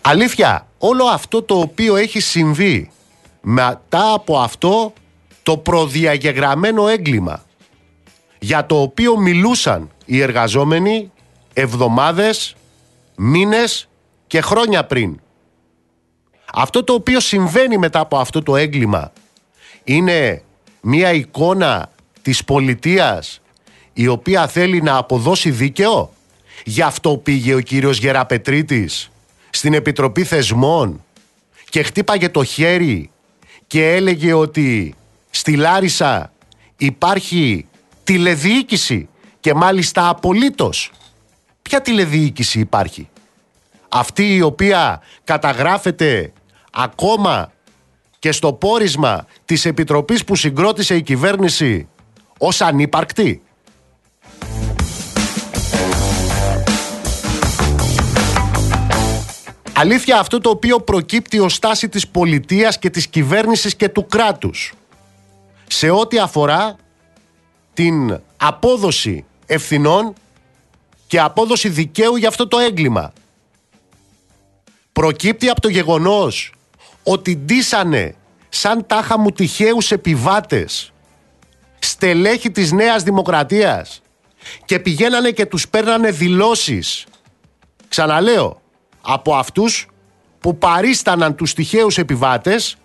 Αλήθεια, 0.00 0.66
όλο 0.78 1.04
αυτό 1.04 1.42
το 1.42 1.58
οποίο 1.58 1.96
έχει 1.96 2.20
συμβεί 2.20 2.90
μετά 3.40 4.12
από 4.12 4.38
αυτό 4.38 4.92
το 5.48 5.56
προδιαγεγραμμένο 5.56 6.88
έγκλημα 6.88 7.44
για 8.38 8.66
το 8.66 8.80
οποίο 8.80 9.16
μιλούσαν 9.16 9.90
οι 10.04 10.20
εργαζόμενοι 10.20 11.12
εβδομάδες, 11.52 12.56
μήνες 13.16 13.88
και 14.26 14.40
χρόνια 14.40 14.84
πριν. 14.84 15.20
Αυτό 16.52 16.84
το 16.84 16.92
οποίο 16.92 17.20
συμβαίνει 17.20 17.78
μετά 17.78 18.00
από 18.00 18.18
αυτό 18.18 18.42
το 18.42 18.56
έγκλημα 18.56 19.12
είναι 19.84 20.42
μια 20.80 21.12
εικόνα 21.12 21.90
της 22.22 22.44
πολιτείας 22.44 23.40
η 23.92 24.06
οποία 24.06 24.46
θέλει 24.46 24.82
να 24.82 24.96
αποδώσει 24.96 25.50
δίκαιο. 25.50 26.12
Γι' 26.64 26.82
αυτό 26.82 27.16
πήγε 27.16 27.54
ο 27.54 27.60
κύριος 27.60 27.98
Γεραπετρίτης 27.98 29.10
στην 29.50 29.74
Επιτροπή 29.74 30.24
Θεσμών 30.24 31.04
και 31.68 31.82
χτύπαγε 31.82 32.28
το 32.28 32.44
χέρι 32.44 33.10
και 33.66 33.94
έλεγε 33.94 34.32
ότι 34.32 34.96
στη 35.30 35.56
Λάρισα 35.56 36.32
υπάρχει 36.76 37.66
τηλεδιοίκηση 38.04 39.08
και 39.40 39.54
μάλιστα 39.54 40.08
απολύτως. 40.08 40.90
Ποια 41.62 41.80
τηλεδιοίκηση 41.80 42.60
υπάρχει; 42.60 43.08
Αυτή 43.88 44.34
η 44.34 44.42
οποία 44.42 45.02
καταγράφεται 45.24 46.32
ακόμα 46.72 47.52
και 48.18 48.32
στο 48.32 48.52
πόρισμα 48.52 49.26
της 49.44 49.64
Επιτροπής 49.64 50.24
που 50.24 50.36
συγκρότησε 50.36 50.94
η 50.94 51.02
κυβέρνηση 51.02 51.88
ως 52.38 52.60
ανύπαρκτη; 52.60 53.42
Αλήθεια 59.72 60.18
αυτό 60.18 60.40
το 60.40 60.50
οποίο 60.50 60.80
προκύπτει 60.80 61.38
ως 61.38 61.54
στάση 61.54 61.88
της 61.88 62.08
πολιτείας 62.08 62.78
και 62.78 62.90
της 62.90 63.06
κυβέρνησης 63.06 63.76
και 63.76 63.88
του 63.88 64.06
κράτους 64.06 64.72
σε 65.68 65.90
ό,τι 65.90 66.18
αφορά 66.18 66.76
την 67.74 68.20
απόδοση 68.36 69.24
ευθυνών 69.46 70.14
και 71.06 71.20
απόδοση 71.20 71.68
δικαίου 71.68 72.16
για 72.16 72.28
αυτό 72.28 72.48
το 72.48 72.58
έγκλημα. 72.58 73.12
Προκύπτει 74.92 75.48
από 75.48 75.60
το 75.60 75.68
γεγονός 75.68 76.52
ότι 77.02 77.36
ντύσανε 77.36 78.14
σαν 78.48 78.86
τάχα 78.86 79.18
μου 79.18 79.30
τυχαίους 79.30 79.90
επιβάτες 79.90 80.92
στελέχη 81.78 82.50
της 82.50 82.72
Νέας 82.72 83.02
Δημοκρατίας 83.02 84.02
και 84.64 84.78
πηγαίνανε 84.78 85.30
και 85.30 85.46
τους 85.46 85.68
παίρνανε 85.68 86.10
δηλώσεις. 86.10 87.06
Ξαναλέω, 87.88 88.60
από 89.00 89.34
αυτούς 89.34 89.88
που 90.40 90.58
παρίσταναν 90.58 91.34
τους 91.34 91.54
τυχαίους 91.54 91.98
επιβάτες 91.98 92.76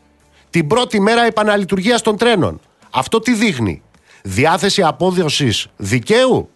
την 0.50 0.68
πρώτη 0.68 1.00
μέρα 1.00 1.26
επαναλειτουργίας 1.26 2.02
των 2.02 2.18
τρένων. 2.18 2.60
Αυτό 2.96 3.20
τι 3.20 3.34
δείχνει; 3.34 3.82
Διάθεση 4.22 4.84
απόδοσης 4.84 5.68
δικαίου 5.78 6.50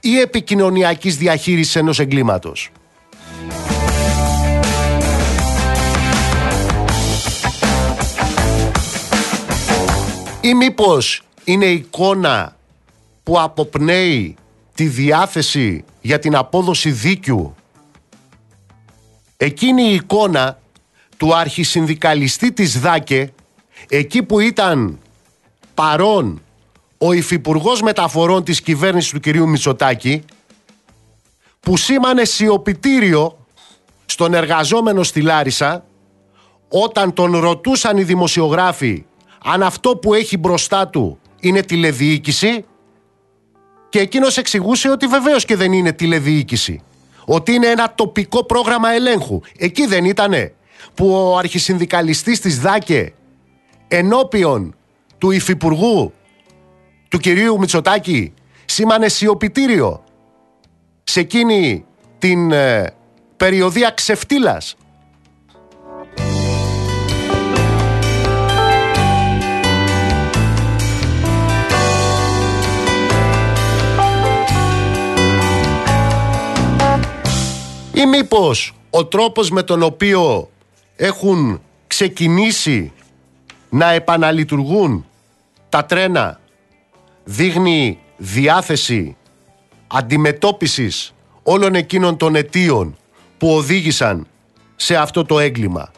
ή 0.00 0.18
επικοινωνιακής 0.18 1.16
διαχείρισης 1.16 1.76
ενός 1.76 1.98
εγκλήματος; 1.98 2.70
Ή 10.40 10.54
μήπως 10.54 11.22
είναι 11.44 11.64
εικόνα 11.66 12.56
που 13.22 13.40
αποπνέει 13.40 14.36
τη 14.74 14.86
διάθεση 14.86 15.84
για 16.00 16.18
την 16.18 16.36
απόδοση 16.36 16.90
δίκαιου; 16.90 17.54
Εκείνη 19.36 19.82
η 19.82 19.94
εικόνα 19.94 20.58
του 21.16 21.36
αρχισυνδικαλιστή 21.36 22.52
της 22.52 22.80
ΔΑΚΕ, 22.80 23.32
εκεί 23.88 24.22
που 24.22 24.40
ήταν 24.40 24.98
παρόν 25.74 26.42
ο 26.98 27.12
υφυπουργός 27.12 27.82
Μεταφορών 27.82 28.44
της 28.44 28.60
κυβέρνησης 28.60 29.10
του 29.10 29.20
κυρίου 29.20 29.48
Μητσοτάκη, 29.48 30.22
που 31.60 31.76
σήμανε 31.76 32.24
σιωπητήριο 32.24 33.46
στον 34.06 34.34
εργαζόμενο 34.34 35.02
στη 35.02 35.20
Λάρισα, 35.20 35.84
όταν 36.68 37.12
τον 37.12 37.36
ρωτούσαν 37.36 37.96
οι 37.96 38.02
δημοσιογράφοι 38.02 39.04
αν 39.44 39.62
αυτό 39.62 39.96
που 39.96 40.14
έχει 40.14 40.36
μπροστά 40.36 40.88
του 40.88 41.18
είναι 41.40 41.60
τηλεδιοίκηση 41.60 42.64
και 43.88 44.00
εκείνος 44.00 44.36
εξηγούσε 44.36 44.90
ότι 44.90 45.06
βεβαίως 45.06 45.44
και 45.44 45.56
δεν 45.56 45.72
είναι 45.72 45.92
τηλεδιοίκηση. 45.92 46.82
Ότι 47.24 47.52
είναι 47.52 47.66
ένα 47.66 47.94
τοπικό 47.94 48.44
πρόγραμμα 48.44 48.90
ελέγχου. 48.90 49.40
Εκεί 49.58 49.86
δεν 49.86 50.04
ήτανε 50.04 50.54
που 50.94 51.12
ο 51.12 51.36
αρχισυνδικαλιστής 51.36 52.40
της 52.40 52.60
ΔΑΚΕ 52.60 53.12
ενώπιον 53.88 54.74
του 55.24 55.30
υφυπουργού 55.30 56.12
του 57.08 57.18
κυρίου 57.18 57.58
Μητσοτάκη 57.58 58.32
σήμανε 58.64 59.08
σιωπητήριο 59.08 60.04
σε 61.04 61.20
εκείνη 61.20 61.84
την 62.18 62.52
ε, 62.52 62.94
περιοδία 63.36 63.90
ξεφτύλας. 63.90 64.76
Ή 77.92 78.06
μήπως 78.06 78.74
ο 78.90 79.06
τρόπος 79.06 79.50
με 79.50 79.62
τον 79.62 79.82
οποίο 79.82 80.48
έχουν 80.96 81.60
ξεκινήσει 81.86 82.92
να 83.70 83.90
επαναλειτουργούν 83.90 85.06
τα 85.74 85.84
τρένα 85.84 86.40
δείχνει 87.24 87.98
διάθεση 88.16 89.16
αντιμετώπισης 89.86 91.14
όλων 91.42 91.74
εκείνων 91.74 92.16
των 92.16 92.34
αιτίων 92.34 92.96
που 93.38 93.54
οδήγησαν 93.54 94.26
σε 94.76 94.96
αυτό 94.96 95.24
το 95.24 95.38
έγκλημα. 95.38 95.90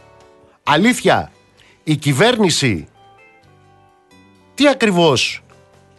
Αλήθεια, 0.63 1.33
η 1.85 1.97
κυβέρνηση 1.97 2.89
τι 4.55 4.69
ακριβώς 4.69 5.43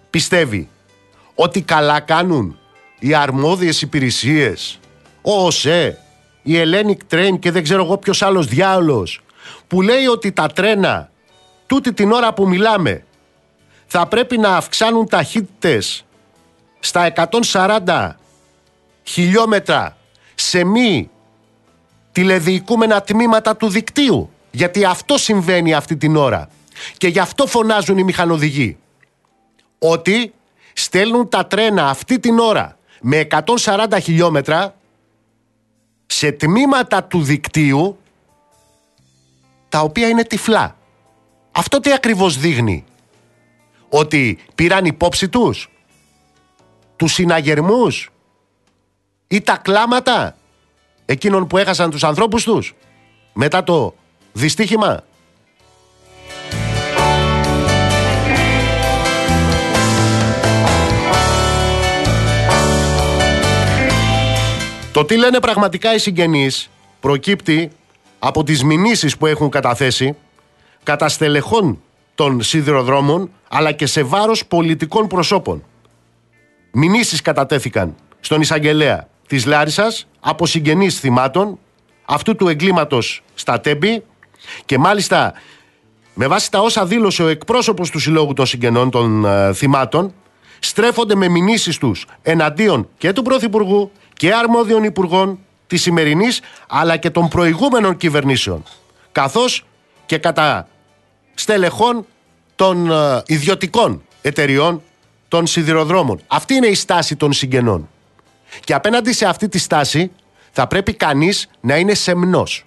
πιστεύει; 0.09 0.69
Ότι 1.35 1.61
καλά 1.61 1.99
κάνουν 1.99 2.59
οι 2.99 3.13
αρμόδιες 3.13 3.81
υπηρεσίες 3.81 4.79
ο 5.21 5.45
ΟΣΕ, 5.45 5.97
η 6.41 6.53
Hellenic 6.55 7.13
Train 7.13 7.39
και 7.39 7.51
δεν 7.51 7.63
ξέρω 7.63 7.83
εγώ 7.83 7.97
ποιος 7.97 8.21
άλλος 8.21 8.47
διάολος 8.47 9.21
που 9.67 9.81
λέει 9.81 10.05
ότι 10.05 10.31
τα 10.31 10.47
τρένα 10.47 11.09
τούτη 11.65 11.93
την 11.93 12.11
ώρα 12.11 12.33
που 12.33 12.47
μιλάμε 12.47 13.01
θα 13.87 14.07
πρέπει 14.07 14.37
να 14.37 14.55
αυξάνουν 14.55 15.07
ταχύτητες 15.07 16.05
στα 16.79 17.13
140 17.53 18.09
χιλιόμετρα 19.03 19.97
σε 20.35 20.63
μη 20.63 21.09
τηλεδιοικούμενα 22.11 23.01
τμήματα 23.01 23.55
του 23.55 23.69
δικτύου. 23.69 24.29
Γιατί 24.51 24.85
αυτό 24.85 25.17
συμβαίνει 25.17 25.73
αυτή 25.73 25.97
την 25.97 26.15
ώρα. 26.15 26.49
Και 26.97 27.07
γι' 27.07 27.19
αυτό 27.19 27.47
φωνάζουν 27.47 27.97
οι 27.97 28.03
μηχανοδηγοί. 28.03 28.77
Ότι 29.79 30.33
στέλνουν 30.73 31.29
τα 31.29 31.47
τρένα 31.47 31.89
αυτή 31.89 32.19
την 32.19 32.39
ώρα 32.39 32.77
με 33.01 33.27
140 33.63 33.97
χιλιόμετρα 34.01 34.75
σε 36.05 36.31
τμήματα 36.31 37.03
του 37.03 37.21
δικτύου 37.21 37.97
τα 39.69 39.79
οποία 39.79 40.07
είναι 40.07 40.23
τυφλά. 40.23 40.75
Αυτό 41.51 41.79
τι 41.79 41.93
ακριβώς 41.93 42.37
δείχνει; 42.37 42.85
Ότι 43.89 44.39
πήραν 44.55 44.85
υπόψη 44.85 45.29
τους. 45.29 45.69
Τους 46.95 47.13
συναγερμούς. 47.13 48.09
Ή 49.27 49.41
τα 49.41 49.57
κλάματα 49.57 50.37
εκείνων 51.05 51.47
που 51.47 51.57
έχασαν 51.57 51.89
τους 51.89 52.03
ανθρώπους 52.03 52.43
τους. 52.43 52.75
Μετά 53.33 53.63
το 53.63 53.95
δυστύχημα. 54.33 55.03
Το 64.97 65.05
τι 65.05 65.17
λένε 65.17 65.39
πραγματικά 65.39 65.93
οι 65.93 65.97
συγγενείς 65.97 66.69
προκύπτει 66.99 67.71
από 68.19 68.43
τις 68.43 68.63
μηνύσεις 68.63 69.17
που 69.17 69.25
έχουν 69.25 69.49
καταθέσει 69.49 70.15
κατά 70.83 71.09
στελεχών 71.09 71.81
των 72.17 72.41
σιδηροδρόμων 72.41 73.29
αλλά 73.47 73.71
και 73.71 73.85
σε 73.85 74.03
βάρος 74.03 74.45
πολιτικών 74.45 75.07
προσώπων. 75.07 75.63
Μηνύσεις 76.71 77.21
κατατέθηκαν 77.21 77.95
στον 78.19 78.41
εισαγγελέα 78.41 79.07
της 79.27 79.45
Λάρισας 79.45 80.07
από 80.19 80.45
συγγενείς 80.45 80.99
θυμάτων 80.99 81.59
αυτού 82.05 82.35
του 82.35 82.47
εγκλήματος 82.47 83.23
στα 83.33 83.59
Τέμπη 83.59 84.03
και 84.65 84.77
μάλιστα 84.77 85.33
με 86.13 86.27
βάση 86.27 86.51
τα 86.51 86.59
όσα 86.59 86.85
δήλωσε 86.85 87.23
ο 87.23 87.27
εκπρόσωπος 87.27 87.89
του 87.89 87.99
Συλλόγου 87.99 88.33
των 88.33 88.45
Συγγενών 88.45 88.89
των 88.89 89.25
ε, 89.25 89.53
Θυμάτων 89.53 90.13
στρέφονται 90.59 91.15
με 91.15 91.27
μηνύσεις 91.27 91.77
τους 91.77 92.05
εναντίον 92.21 92.89
και 92.97 93.13
του 93.13 93.21
Πρωθυπουργού 93.21 93.91
και 94.13 94.33
αρμόδιων 94.33 94.83
υπουργών 94.83 95.39
της 95.67 95.81
σημερινής 95.81 96.41
αλλά 96.67 96.97
και 96.97 97.09
των 97.09 97.27
προηγούμενων 97.27 97.97
κυβερνήσεων 97.97 98.63
καθώς 99.11 99.65
και 100.05 100.17
κατά 100.17 100.67
στελεχών 101.39 102.05
των 102.55 102.91
ε, 102.91 103.23
ιδιωτικών 103.25 104.01
εταιριών 104.21 104.81
των 105.27 105.47
σιδηροδρόμων. 105.47 106.21
Αυτή 106.27 106.53
είναι 106.53 106.67
η 106.67 106.73
στάση 106.73 107.15
των 107.15 107.33
συγγενών. 107.33 107.89
Και 108.63 108.73
απέναντι 108.73 109.13
σε 109.13 109.25
αυτή 109.25 109.49
τη 109.49 109.57
στάση 109.57 110.11
θα 110.51 110.67
πρέπει 110.67 110.93
κανείς 110.93 111.49
να 111.61 111.77
είναι 111.77 111.93
σεμνός 111.93 112.65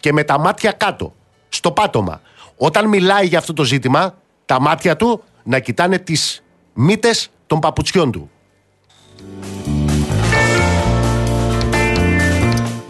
και 0.00 0.12
με 0.12 0.24
τα 0.24 0.38
μάτια 0.38 0.72
κάτω, 0.72 1.14
στο 1.48 1.72
πάτωμα. 1.72 2.20
Όταν 2.56 2.88
μιλάει 2.88 3.26
για 3.26 3.38
αυτό 3.38 3.52
το 3.52 3.64
ζήτημα, 3.64 4.18
τα 4.46 4.60
μάτια 4.60 4.96
του 4.96 5.22
να 5.42 5.58
κοιτάνε 5.58 5.98
τις 5.98 6.42
μύτες 6.72 7.30
των 7.46 7.58
παπουτσιών 7.58 8.12
του. 8.12 8.30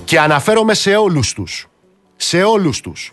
Και 0.04 0.20
αναφέρομαι 0.20 0.74
σε 0.74 0.96
όλους 0.96 1.32
τους. 1.32 1.68
Σε 2.16 2.42
όλους 2.42 2.80
τους. 2.80 3.12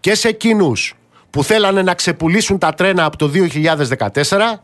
Και 0.00 0.14
σε 0.14 0.28
εκείνους 0.28 0.94
που 1.30 1.44
θέλανε 1.44 1.82
να 1.82 1.94
ξεπουλήσουν 1.94 2.58
τα 2.58 2.74
τρένα 2.74 3.04
από 3.04 3.16
το 3.16 3.30
2014 3.34 4.62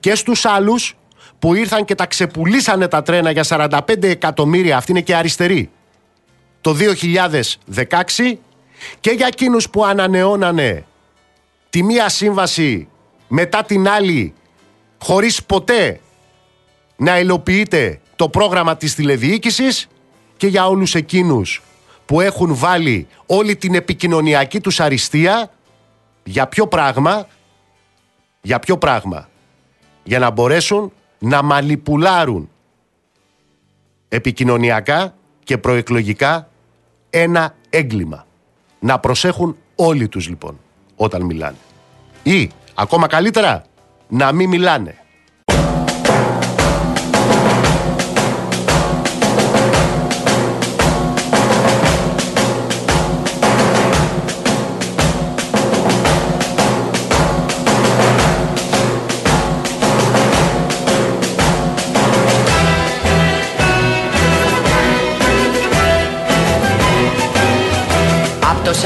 και 0.00 0.14
στους 0.14 0.44
άλλους 0.44 0.96
που 1.38 1.54
ήρθαν 1.54 1.84
και 1.84 1.94
τα 1.94 2.06
ξεπουλήσανε 2.06 2.88
τα 2.88 3.02
τρένα 3.02 3.30
για 3.30 3.44
45 3.48 4.02
εκατομμύρια, 4.02 4.76
αυτή 4.76 4.90
είναι 4.90 5.00
και 5.00 5.16
αριστερή, 5.16 5.70
το 6.60 6.76
2016 7.74 8.38
και 9.00 9.10
για 9.10 9.26
εκείνους 9.26 9.70
που 9.70 9.84
ανανεώνανε 9.84 10.84
τη 11.70 11.82
μία 11.82 12.08
σύμβαση 12.08 12.88
μετά 13.28 13.64
την 13.64 13.88
άλλη 13.88 14.34
χωρίς 14.98 15.42
ποτέ 15.42 16.00
να 16.96 17.18
υλοποιείται 17.18 18.00
το 18.16 18.28
πρόγραμμα 18.28 18.76
της 18.76 18.94
τηλεδιοίκησης 18.94 19.88
και 20.36 20.46
για 20.46 20.66
όλους 20.66 20.94
εκείνους 20.94 21.62
που 22.06 22.20
έχουν 22.20 22.54
βάλει 22.54 23.06
όλη 23.26 23.56
την 23.56 23.74
επικοινωνιακή 23.74 24.60
τους 24.60 24.80
αριστεία 24.80 25.50
για 26.26 26.46
ποιο 26.46 26.66
πράγμα 26.66 27.26
για 28.42 28.58
ποιο 28.58 28.78
πράγμα 28.78 29.28
για 30.04 30.18
να 30.18 30.30
μπορέσουν 30.30 30.92
να 31.18 31.42
μαλιπουλάρουν 31.42 32.50
επικοινωνιακά 34.08 35.14
και 35.44 35.58
προεκλογικά 35.58 36.48
ένα 37.10 37.54
έγκλημα. 37.70 38.26
Να 38.78 38.98
προσέχουν 38.98 39.56
όλοι 39.74 40.08
τους 40.08 40.28
λοιπόν 40.28 40.58
όταν 40.96 41.22
μιλάνε. 41.22 41.56
Ή 42.22 42.50
ακόμα 42.74 43.06
καλύτερα 43.06 43.64
να 44.08 44.32
μην 44.32 44.48
μιλάνε. 44.48 44.98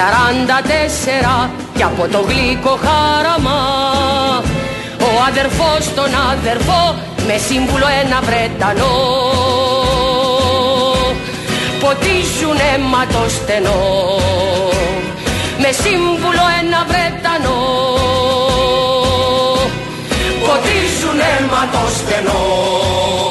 Σαράντα 0.00 0.60
τέσσερα 0.62 1.50
κι 1.76 1.82
από 1.82 2.08
το 2.12 2.20
γλυκό 2.28 2.78
χάραμα. 2.84 3.60
Ο 5.00 5.10
αδερφός 5.28 5.94
τον 5.94 6.10
αδερφό 6.32 6.94
με 7.26 7.36
σύμβουλο 7.46 7.86
ένα 8.02 8.20
Βρετανό. 8.20 8.94
Ποτίζουν 11.80 12.58
αίμα 12.74 13.06
το 13.06 13.22
στενό. 13.28 13.80
Με 15.58 15.70
σύμβουλο 15.82 16.44
ένα 16.60 16.80
Βρετανό. 16.90 17.58
Ποτίζουν 20.46 21.18
αίμα 21.30 21.62
το 21.72 21.84
στενό 21.98 23.29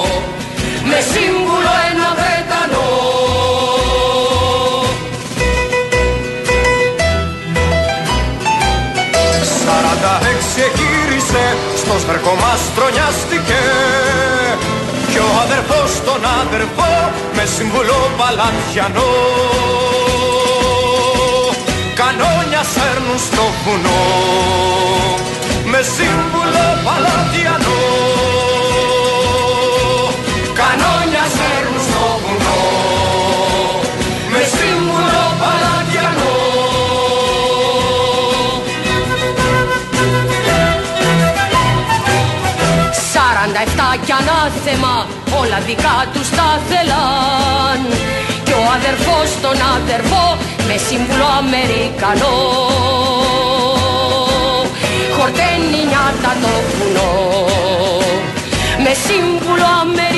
στο 11.90 12.00
σβερκό 12.00 12.34
μας 12.44 12.62
τρονιάστηκε 12.76 13.62
κι 15.12 15.18
ο 15.18 15.30
αδερφός 15.44 15.92
τον 16.08 16.22
αδερφό 16.42 16.94
με 17.36 17.46
συμβουλό 17.56 18.02
παλατιανό. 18.18 19.14
Κανόνια 22.00 22.64
σέρνουν 22.74 23.20
στο 23.28 23.44
βουνό 23.64 24.04
δικά 45.68 45.98
τους 46.14 46.30
τα 46.30 46.50
θέλαν 46.70 47.80
Κι 48.46 48.52
ο 48.52 48.64
αδερφός 48.76 49.30
τον 49.42 49.58
αδερφό 49.76 50.38
με 50.68 50.76
σύμβουλο 50.88 51.28
Αμερικανό. 51.42 52.38
Χορταίνει 55.16 55.82
νιάτα 55.90 56.32
το 56.42 56.54
βουνό 56.70 57.12
με 58.84 58.94
σύμβουλο 59.06 59.70
Αμερικανό 59.82 60.09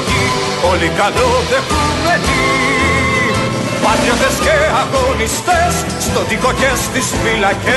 σύλλογοι 0.00 0.24
όλοι 0.70 0.88
καλοδεχούμενοι 0.98 2.42
Πατριώτες 3.84 4.36
και 4.44 4.56
αγωνιστές 4.82 5.74
στο 6.00 6.20
τοίκο 6.20 6.52
και 6.52 6.70
στις 6.84 7.06
φυλακές. 7.22 7.70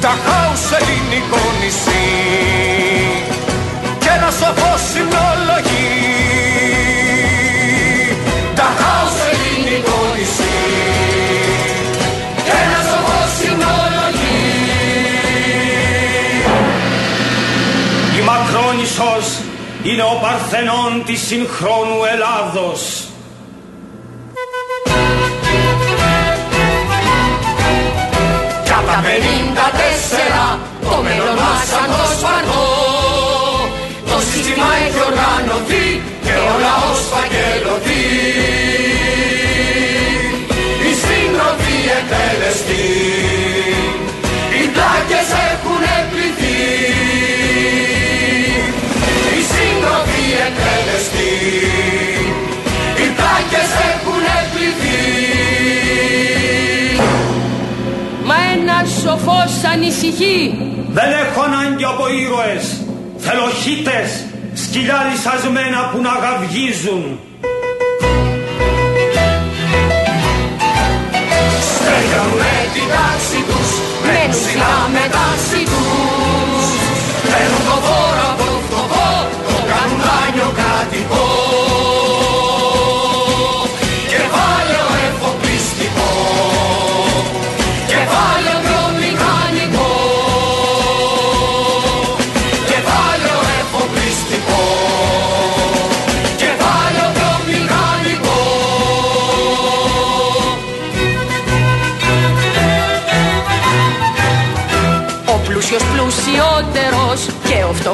Τα 0.00 0.12
χάους 0.24 0.64
ελληνικό 0.78 1.42
νησί 1.60 2.08
και 3.98 4.08
ένα 4.16 4.30
σοφό 4.40 4.72
συνολογή 4.92 6.47
είναι 19.90 20.02
ο 20.02 20.18
Παρθενών 20.22 21.02
της 21.06 21.20
συγχρόνου 21.26 22.00
Ελλάδος. 22.12 22.80
Κι 28.64 28.72
απ' 28.78 28.86
τα 28.86 28.98
54 29.04 30.58
το 30.82 30.96
μέλλον 31.02 31.34
μας 31.42 31.62
σαν 31.70 31.88
το 31.96 32.04
σπανό. 32.16 32.66
Το 34.10 34.18
σύστημα 34.30 34.68
έχει 34.84 35.00
οργανωθεί 35.10 35.86
και 36.24 36.34
ο 36.52 36.54
λαός 36.64 37.00
φαγγελωθεί. 37.10 38.04
Η 40.88 40.92
σύντροφοι 41.02 41.76
εκτελεστοί 41.98 42.97
ένας 59.38 59.50
σοφός 59.50 59.70
ανησυχεί 59.72 60.38
Δεν 60.92 61.10
έχω 61.24 61.40
ανάγκη 61.42 61.84
από 61.84 62.04
ήρωες, 62.08 62.64
θέλω 63.18 63.46
χίτες, 63.62 64.10
σκυλιά 64.54 64.98
λυσασμένα 65.10 65.80
που 65.90 65.98
να 66.06 66.14
γαυγίζουν. 66.22 67.04
Στέλνουμε 71.70 72.52
την 72.74 72.86
τάξη 72.94 73.38
τους 73.48 73.70
Μένουν 74.06 74.30
ψηλά 74.34 74.74
με 74.94 75.04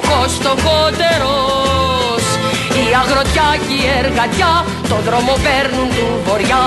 φτωχός 0.00 0.32
φτωχότερος 0.32 2.22
Η 2.82 2.84
αγροτιά 3.00 3.50
και 3.68 3.74
η 3.74 3.86
εργατιά 3.98 4.64
το 4.88 4.96
δρόμο 5.06 5.32
παίρνουν 5.44 5.88
του 5.88 6.20
βοριά. 6.26 6.66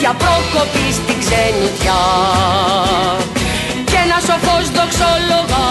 Για 0.00 0.12
πρόκοπη 0.18 0.92
στην 0.92 1.18
ξενιτιά 1.18 2.02
σοφός 4.26 4.70
δοξολογά 4.70 5.68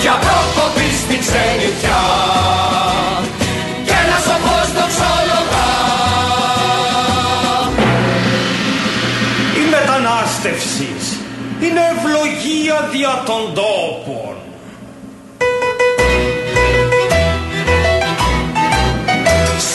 Για 0.00 0.12
προκοπή 0.12 0.88
στην 1.02 1.18
ξενιτιά 1.18 2.02
Και 3.84 3.92
ένα 4.04 4.18
σοφός 4.26 4.68
δοξολογά 4.76 5.70
Η 9.60 9.70
μετανάστευση 9.70 10.91
είναι 11.64 11.84
ευλογία 11.94 12.88
δια 12.92 13.22
των 13.26 13.42
τόπων. 13.54 14.34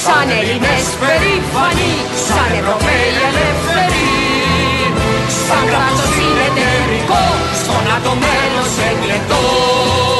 Σαν 0.02 0.30
Έλληνες 0.39 0.88
περήφανοι, 1.02 1.93
σαν 2.28 2.50
Ευρωπαίοι 2.60 3.12
ελεύθεροι. 3.30 4.10
Σαν 5.45 5.63
κράτος 5.69 6.10
συνεταιρικό, 6.15 7.23
στον 7.62 7.82
ΝΑΤΟ 7.88 8.13
μέλος 8.23 8.73
εκλεκτός 8.89 10.16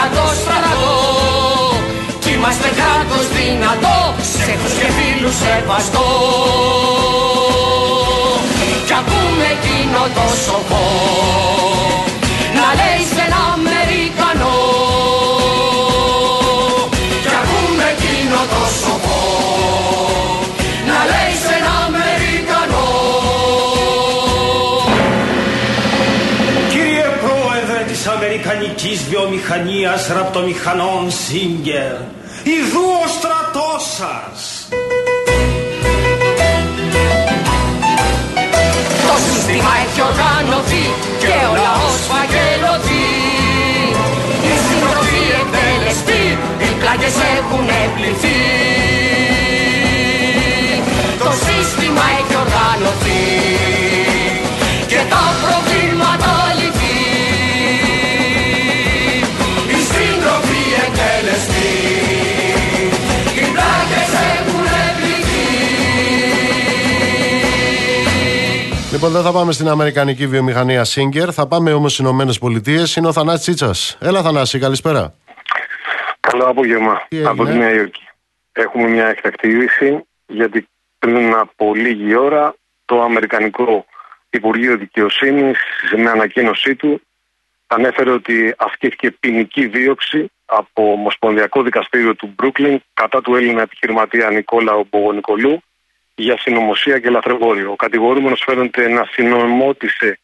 για 0.00 0.10
το 0.18 0.26
στρατό. 0.40 0.98
Κι 2.22 2.30
είμαστε 2.32 2.68
κράτος 2.78 3.26
δυνατό, 3.36 3.98
σε 4.32 4.52
τους 4.60 4.74
και 4.80 4.88
φίλους 4.96 5.36
σεβαστό. 5.42 6.06
Κι 8.86 8.94
ακούμε 9.00 9.46
εκείνο 9.56 10.00
το 10.16 10.26
σοφό. 10.44 10.86
Να 12.56 12.66
λέει 12.78 13.02
σε 13.12 13.22
ένα 13.26 13.40
Αμερικανό. 13.56 14.58
Κι 17.22 17.34
ακούμε 17.42 17.84
εκείνο 17.94 18.38
το 18.52 18.62
σοφό 18.80 19.09
Αμερικανικής 28.90 29.08
Βιομηχανίας 29.08 30.06
Ραπτομηχανών 30.16 31.10
Σίγκερ, 31.10 31.94
ιδού 32.56 32.86
ο 33.04 33.06
στρατός 33.16 33.82
σας. 33.98 34.38
Το 39.08 39.14
σύστημα 39.26 39.72
έχει 39.84 40.00
οργανωθεί 40.10 40.84
και 41.22 41.34
ο 41.50 41.54
λαός 41.64 41.96
φαγγελωθεί 42.10 43.08
Οι 44.46 44.54
συντροφοί 44.64 45.24
εκτελεστεί, 45.40 46.24
οι 46.64 46.70
πλάγες 46.80 47.16
έχουν 47.36 47.66
πληθεί 47.94 48.40
Το 51.24 51.30
σύστημα 51.44 52.04
έχει 52.18 52.34
οργανωθεί 52.44 53.89
Λοιπόν, 69.02 69.14
δεν 69.14 69.22
θα 69.22 69.32
πάμε 69.32 69.52
στην 69.52 69.68
Αμερικανική 69.68 70.26
βιομηχανία 70.26 70.84
Singer, 70.84 71.28
θα 71.32 71.46
πάμε 71.46 71.72
όμως 71.72 71.92
στις 71.92 72.04
Ηνωμένες 72.04 72.38
Πολιτείες. 72.38 72.96
Είναι 72.96 73.06
ο 73.08 73.12
Θανάσης 73.12 73.40
Τσίτσας. 73.40 73.98
Έλα, 74.00 74.22
Θανάση, 74.22 74.58
καλησπέρα. 74.58 75.14
Καλό 76.20 76.44
απόγευμα 76.44 77.06
Τι 77.08 77.16
έγινε; 77.16 77.30
από 77.30 77.44
τη 77.44 77.52
Νέα 77.52 77.72
Υόρκη. 77.72 78.08
Έχουμε 78.52 78.88
μια 78.88 79.06
εκτακτή 79.06 79.48
είδηση 79.48 80.04
γιατί 80.26 80.68
πριν 80.98 81.34
από 81.34 81.74
λίγη 81.74 82.14
ώρα 82.14 82.54
το 82.84 83.02
Αμερικανικό 83.02 83.86
Υπουργείο 84.30 84.76
Δικαιοσύνης 84.76 85.58
σε 85.88 85.96
μια 85.96 86.10
ανακοίνωσή 86.10 86.76
του 86.76 87.00
ανέφερε 87.66 88.10
ότι 88.10 88.54
ασκήθηκε 88.56 89.10
ποινική 89.10 89.66
δίωξη 89.66 90.30
από 90.44 90.92
Ομοσπονδιακό 90.92 91.62
Δικαστήριο 91.62 92.14
του 92.14 92.32
Μπρούκλιν 92.36 92.80
κατά 92.94 93.20
του 93.20 93.34
Έλληνα 93.34 93.62
επιχειρηματία 93.62 94.30
Νικόλα 94.30 94.72
Μπογονικολού 94.90 95.62
για 96.20 96.38
συνωμοσία 96.38 96.98
και 96.98 97.10
λαθρεμπόριο. 97.10 97.70
Ο 97.70 97.76
κατηγορούμενος 97.76 98.42
φαίνεται 98.44 98.88
να 98.88 99.08
συνομότησε 99.12 100.18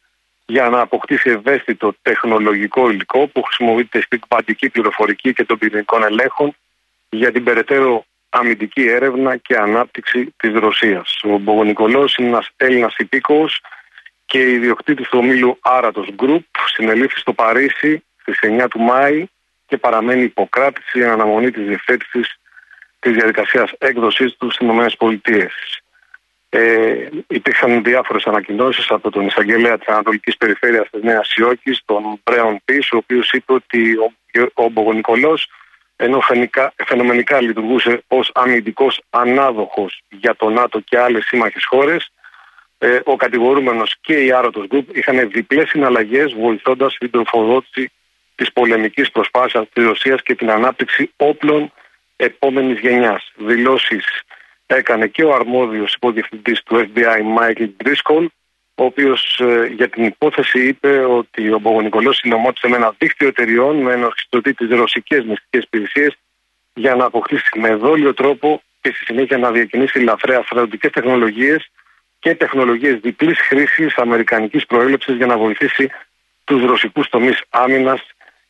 για 0.45 0.69
να 0.69 0.79
αποκτήσει 0.79 1.29
ευαίσθητο 1.29 1.95
τεχνολογικό 2.01 2.89
υλικό 2.89 3.27
που 3.27 3.41
χρησιμοποιείται 3.41 4.01
στην 4.01 4.19
κβαντική 4.19 4.69
πληροφορική 4.69 5.33
και 5.33 5.45
των 5.45 5.57
πυρηνικών 5.57 6.03
ελέγχων 6.03 6.55
για 7.09 7.31
την 7.31 7.43
περαιτέρω 7.43 8.05
αμυντική 8.29 8.81
έρευνα 8.81 9.37
και 9.37 9.55
ανάπτυξη 9.55 10.33
της 10.37 10.53
Ρωσίας. 10.53 11.19
Ο 11.23 11.37
Μπογονικολός 11.37 12.15
είναι 12.15 12.27
ένας 12.27 12.49
Έλληνας 12.57 12.95
υπήκοος 12.97 13.61
και 14.25 14.51
ιδιοκτήτης 14.51 15.09
του 15.09 15.19
ομίλου 15.19 15.57
Άρατος 15.61 16.07
Group 16.17 16.45
συνελήφθη 16.75 17.19
στο 17.19 17.33
Παρίσι 17.33 18.03
στις 18.21 18.39
9 18.41 18.67
του 18.67 18.79
Μάη 18.79 19.25
και 19.67 19.77
παραμένει 19.77 20.23
υποκράτηση 20.23 20.99
εν 20.99 21.09
αναμονή 21.09 21.51
της 21.51 21.65
διευθέτησης 21.65 22.39
της 22.99 23.11
διαδικασίας 23.11 23.71
έκδοσής 23.77 24.35
του 24.37 24.51
στις 24.51 24.67
ΗΠΑ. 24.93 25.49
Ε, 26.59 27.09
υπήρχαν 27.27 27.83
διάφορες 27.83 28.25
ανακοινώσεις 28.25 28.91
από 28.91 29.11
τον 29.11 29.25
εισαγγελέα 29.25 29.77
της 29.77 29.87
Ανατολικής 29.87 30.37
Περιφέρειας 30.37 30.89
της 30.89 31.01
Νέας 31.03 31.35
Υόρκης, 31.35 31.81
τον 31.85 32.21
Μπρέον 32.23 32.59
Πις, 32.65 32.91
ο 32.91 32.97
οποίος 32.97 33.31
είπε 33.31 33.53
ότι 33.53 33.97
ο, 33.97 34.13
ο 34.53 34.69
Μπογονικολό, 34.69 35.39
ενώ 35.95 36.19
φαινικά, 36.19 36.73
φαινομενικά 36.85 37.41
λειτουργούσε 37.41 38.03
ως 38.07 38.31
αμυντικός 38.33 39.01
ανάδοχος 39.09 40.01
για 40.09 40.35
το 40.35 40.49
ΝΑΤΟ 40.49 40.79
και 40.79 40.99
άλλες 40.99 41.25
σύμμαχες 41.25 41.65
χώρες, 41.65 42.11
ε, 42.77 42.99
ο 43.03 43.15
κατηγορούμενος 43.15 43.95
και 44.01 44.13
η 44.13 44.31
Άρωτος 44.31 44.65
Group 44.71 44.85
είχαν 44.91 45.29
διπλές 45.29 45.69
συναλλαγές 45.69 46.33
βοηθώντας 46.33 46.97
την 46.97 47.11
τροφοδότηση 47.11 47.91
της 48.35 48.51
πολεμικής 48.53 49.11
προσπάθειας 49.11 49.65
της 49.73 49.83
Ρωσίας 49.83 50.21
και 50.23 50.35
την 50.35 50.51
ανάπτυξη 50.51 51.11
όπλων 51.15 51.73
επόμενης 52.15 52.79
γενιάς. 52.79 53.31
Δηλώσεις 53.35 54.05
έκανε 54.67 55.07
και 55.07 55.23
ο 55.23 55.33
αρμόδιος 55.33 55.93
υποδιευθυντής 55.93 56.63
του 56.63 56.75
FBI, 56.75 57.39
Michael 57.39 57.69
Driscoll, 57.83 58.25
ο 58.75 58.83
οποίος 58.83 59.39
ε, 59.39 59.65
για 59.75 59.89
την 59.89 60.03
υπόθεση 60.03 60.67
είπε 60.67 61.05
ότι 61.05 61.51
ο 61.51 61.59
Μπογονικολός 61.59 62.17
συνομότησε 62.17 62.67
με 62.67 62.75
ένα 62.75 62.95
δίκτυο 62.97 63.27
εταιριών 63.27 63.75
με 63.75 63.93
ενορχιστωτή 63.93 64.53
τις 64.53 64.69
ρωσικές 64.69 65.23
μυστικές 65.23 65.63
υπηρεσίες 65.63 66.17
για 66.73 66.95
να 66.95 67.05
αποκτήσει 67.05 67.59
με 67.59 67.75
δόλιο 67.75 68.13
τρόπο 68.13 68.61
και 68.81 68.89
στη 68.89 69.05
συνέχεια 69.05 69.37
να 69.37 69.51
διακινήσει 69.51 69.99
λαθρέα 69.99 70.41
στρατιωτικές 70.41 70.91
τεχνολογίες 70.91 71.71
και 72.19 72.35
τεχνολογίες 72.35 72.99
διπλής 72.99 73.39
χρήσης 73.39 73.95
αμερικανικής 73.95 74.65
προέλευσης 74.65 75.15
για 75.15 75.25
να 75.25 75.37
βοηθήσει 75.37 75.89
τους 76.43 76.63
ρωσικούς 76.65 77.09
τομείς 77.09 77.41
άμυνας 77.49 78.01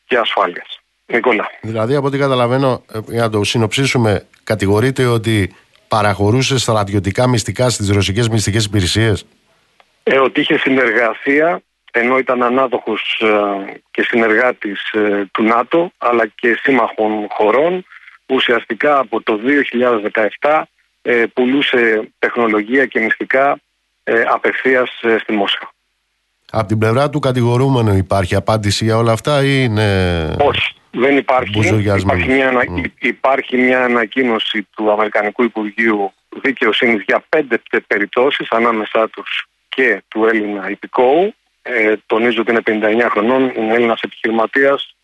και 0.06 0.18
ασφάλειας. 0.18 0.80
Νικόλα. 1.06 1.50
Δηλαδή, 1.62 1.96
από 1.96 2.08
ό,τι 2.08 2.18
καταλαβαίνω, 2.18 2.84
ε, 2.94 3.00
για 3.08 3.22
να 3.22 3.30
το 3.30 3.44
συνοψίσουμε, 3.44 4.26
κατηγορείται 4.44 5.06
ότι 5.06 5.56
παραχωρούσε 5.88 6.58
στρατιωτικά 6.58 7.28
μυστικά 7.28 7.70
στις 7.70 7.90
ρωσικές 7.90 8.30
μυστικές 8.30 8.66
υπηρεσίες; 8.66 9.26
Ε, 10.04 10.18
ότι 10.18 10.42
είχε 10.42 10.58
συνεργασία 10.58 11.62
ενώ 11.92 12.18
ήταν 12.18 12.44
ανάδοχος 12.44 13.22
ε, 13.22 13.80
και 13.92 14.02
συνεργάτης 14.02 14.92
ε, 14.92 15.26
του 15.32 15.44
ΝΑΤΟ 15.44 15.92
αλλά 15.98 16.28
και 16.28 16.60
σύμμαχων 16.62 17.28
χωρών 17.30 17.86
ουσιαστικά 18.28 19.00
από 19.00 19.22
το 19.24 19.40
2017 20.42 20.64
ε, 21.02 21.24
πουλούσε 21.34 22.12
τεχνολογία 22.20 22.86
και 22.86 23.00
μυστικά 23.00 23.60
ε, 24.04 24.22
απευθείας 24.22 24.90
ε, 25.02 25.18
στη 25.20 25.34
Μόσχα. 25.34 25.72
Από 26.52 26.68
την 26.68 26.78
πλευρά 26.78 27.10
του 27.10 27.20
κατηγορούμενου 27.20 27.96
υπάρχει 27.96 28.36
απάντηση 28.36 28.84
για 28.84 28.98
όλα 28.98 29.12
αυτά 29.12 29.44
ή 29.44 29.62
είναι... 29.64 30.36
Όχι, 30.40 30.76
δεν 31.00 31.18
υπάρχει. 31.18 31.50
Μπουζογιασμένος. 31.52 32.22
Υπάρχει 32.24 32.38
μια, 32.38 32.48
ανα- 32.48 32.72
Μμ. 32.72 32.84
υπάρχει 33.00 33.58
μια 33.58 33.84
ανακοίνωση 33.84 34.68
του 34.76 34.92
Αμερικανικού 34.92 35.44
Υπουργείου 35.44 36.14
Δικαιοσύνης 36.30 37.04
για 37.08 37.24
πέντε 37.30 37.62
τε- 37.70 37.84
περιπτώσεις 37.88 38.48
ανάμεσά 38.52 39.10
τους 39.10 39.46
και 39.70 40.04
του 40.08 40.26
Έλληνα 40.26 40.70
υπηκόου. 40.70 41.34
Ε, 41.62 41.94
τονίζω 42.06 42.42
ότι 42.42 42.52
είναι 42.52 42.62
59 42.62 43.10
χρονών, 43.10 43.52
είναι 43.56 43.74
Έλληνας 43.74 44.02
επιχειρηματίας, 44.02 44.96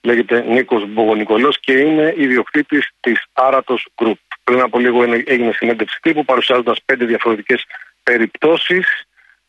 λέγεται 0.00 0.40
Νίκος 0.48 0.84
Μπογονικολός 0.88 1.60
και 1.60 1.72
είναι 1.72 2.14
ιδιοκτήτης 2.16 2.90
της 3.00 3.24
Άρατος 3.32 3.86
Group. 3.94 4.12
Πριν 4.44 4.60
από 4.60 4.78
λίγο 4.78 5.04
είναι- 5.04 5.22
έγινε 5.26 5.52
συνέντευξη 5.52 5.98
τύπου 6.02 6.24
παρουσιάζοντας 6.24 6.78
πέντε 6.84 7.04
διαφορετικές 7.04 7.64
περιπτώσεις. 8.02 8.86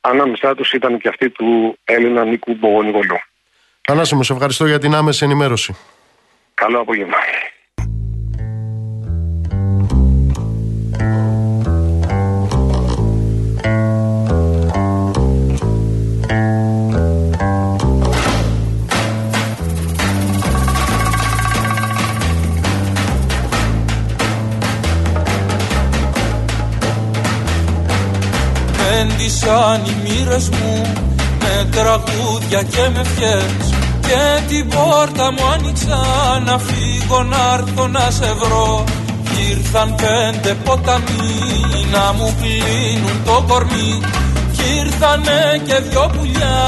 Ανάμεσά 0.01 0.55
τους 0.55 0.71
ήταν 0.73 0.99
και 0.99 1.07
αυτή 1.07 1.29
του 1.29 1.77
Έλληνα 1.83 2.25
Νίκου 2.25 2.53
Μπογονικολού. 2.53 3.17
Ανάση 3.87 4.15
μου, 4.15 4.23
σε 4.23 4.33
ευχαριστώ 4.33 4.65
για 4.65 4.79
την 4.79 4.95
άμεση 4.95 5.25
ενημέρωση. 5.25 5.75
Καλό 6.53 6.79
απόγευμα. 6.79 7.17
Έντυσαν 28.99 29.85
οι 29.85 29.95
μοίρες 30.03 30.49
μου 30.49 31.02
με 31.63 31.69
τραγούδια 31.69 32.61
και 32.63 32.89
με 32.93 33.03
φιές 33.03 33.65
και 34.01 34.21
την 34.47 34.67
πόρτα 34.67 35.31
μου 35.31 35.45
άνοιξα 35.53 35.99
να 36.45 36.57
φύγω 36.57 37.23
να 37.23 37.41
έρθω 37.53 37.87
να 37.87 38.09
σε 38.11 38.33
βρω. 38.39 38.83
Ήρθαν 39.49 39.95
πέντε 39.95 40.53
ποταμοί 40.53 41.39
να 41.91 42.13
μου 42.13 42.35
κλείνουν 42.41 43.17
το 43.25 43.43
κορμί. 43.47 43.99
Κι 44.55 44.63
ήρθανε 44.83 45.61
και 45.67 45.77
δυο 45.89 46.11
πουλιά 46.17 46.61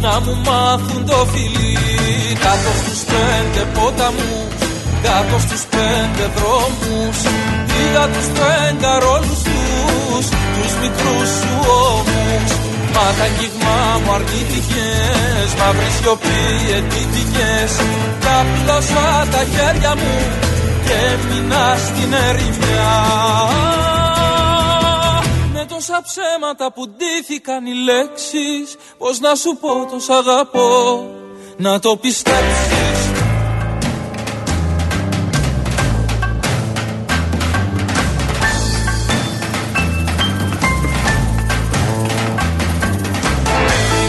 να 0.00 0.20
μου 0.20 0.36
μάθουν 0.46 1.06
το 1.06 1.26
φιλί. 1.32 1.78
Κάτω 2.44 2.70
στους 2.80 3.00
πέντε 3.10 3.62
ποταμούς 3.74 4.58
κάτω 5.02 5.38
στους 5.38 5.62
πέντε 5.74 6.24
δρόμους. 6.36 7.18
Είδα 7.78 8.04
τους 8.14 8.28
πέντε 8.38 8.88
ρόλους 9.04 9.40
τους 9.46 10.26
τους 10.54 10.72
μικρούς 10.80 11.28
σου 11.38 11.54
ώμους 11.86 12.69
Μα 12.94 13.14
τα 13.18 13.24
αγγίγμα 13.24 14.00
μου 14.04 14.12
αρνήθηκες 14.12 15.50
Μαύρη 15.58 15.90
σιωπή 16.00 16.40
αιτήθηκες 16.74 17.72
Τα 18.20 18.46
πλώσα 18.52 19.26
τα 19.30 19.42
χέρια 19.52 19.94
μου 19.96 20.14
Και 20.84 20.92
έμεινα 21.12 21.76
στην 21.86 22.12
ερημιά. 22.12 22.92
Με 25.52 25.66
τόσα 25.68 26.02
ψέματα 26.02 26.72
που 26.72 26.88
ντύθηκαν 26.88 27.66
οι 27.66 27.74
λέξεις 27.74 28.76
Πώς 28.98 29.20
να 29.20 29.34
σου 29.34 29.58
πω 29.60 29.68
το 29.68 30.14
αγαπώ. 30.14 31.04
Να 31.56 31.78
το 31.78 31.96
πιστέψεις 31.96 33.09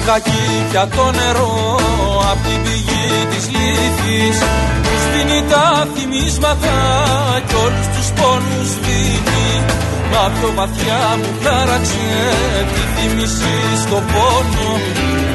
Κι 0.06 0.66
πια 0.70 0.88
το 0.96 1.12
νερό 1.12 1.80
απ' 2.32 2.44
την 2.46 2.62
πηγή 2.64 3.10
της 3.32 3.46
λύθης. 3.54 4.38
Που 4.84 4.94
σβήνει 5.04 5.44
τα 5.52 5.88
θυμίσματα 5.94 6.76
κι 7.48 7.56
όλους 7.66 7.88
τους 7.96 8.10
πόνους 8.18 8.68
σβήνει 8.76 9.48
Μα 10.12 10.32
πιο 10.36 10.50
βαθιά 10.56 11.04
μου 11.20 11.32
χάραξε 11.44 12.10
τη 12.74 12.82
θύμηση 12.94 13.56
στο 13.84 13.96
πόνο. 14.12 14.70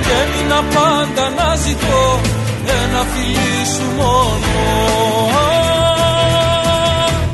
Και 0.05 0.15
έμεινα 0.23 0.61
πάντα 0.75 1.25
να 1.39 1.57
ζητώ 1.57 2.21
ένα 2.83 3.03
φιλί 3.13 3.59
σου 3.75 3.87
μόνο. 3.99 4.55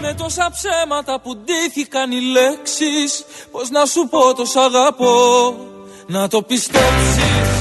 Με 0.00 0.14
τόσα 0.14 0.50
ψέματα 0.56 1.20
που 1.20 1.36
ντύθηκαν 1.36 2.10
οι 2.10 2.20
λέξεις 2.20 3.24
Πώς 3.50 3.70
να 3.70 3.86
σου 3.86 4.08
πω 4.10 4.34
το 4.34 4.44
αγαπώ 4.64 5.70
να 6.12 6.28
το 6.28 6.42
πιστέψεις 6.42 7.51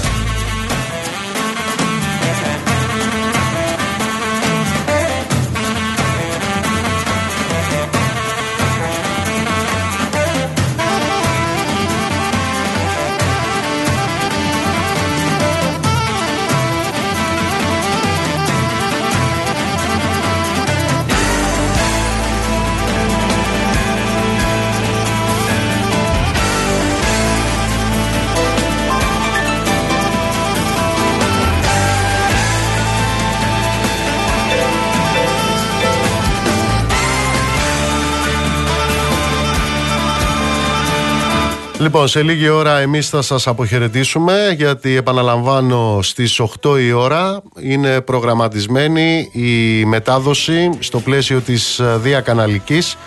Λοιπόν, 41.82 42.08
σε 42.08 42.24
λίγη 42.24 42.50
ώρα 42.50 42.80
εμείς 42.80 43.10
θα 43.10 43.22
σας 43.22 43.48
αποχαιρετήσουμε 43.48 44.54
γιατί 44.58 44.96
επαναλαμβάνω 44.96 46.00
στις 46.02 46.42
8 46.62 46.80
η 46.80 46.92
ώρα 46.92 47.42
είναι 47.62 48.02
προγραμματισμένη 48.02 49.30
η 49.32 49.86
μετάδοση 49.86 50.70
στο 50.80 51.00
πλαίσιο 51.00 51.40
της 51.42 51.80
ε, 51.80 51.98
διακαναλικής 51.98 52.98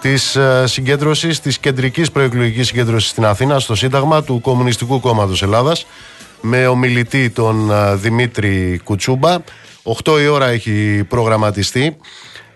της 0.00 0.36
ε, 0.36 0.66
συγκέντρωσης, 0.66 1.40
της 1.40 1.58
κεντρικής 1.58 2.10
προεκλογικής 2.10 2.66
συγκέντρωσης 2.66 3.10
στην 3.10 3.24
Αθήνα 3.24 3.58
στο 3.58 3.74
Σύνταγμα 3.74 4.22
του 4.22 4.40
Κομμουνιστικού 4.40 5.00
Κόμματος 5.00 5.42
Ελλάδας 5.42 5.86
με 6.40 6.66
ομιλητή 6.66 7.30
τον 7.30 7.70
ε, 7.70 7.94
Δημήτρη 7.94 8.80
Κουτσούμπα. 8.84 9.36
8 10.04 10.20
η 10.22 10.26
ώρα 10.26 10.46
έχει 10.46 11.04
προγραμματιστεί 11.08 11.96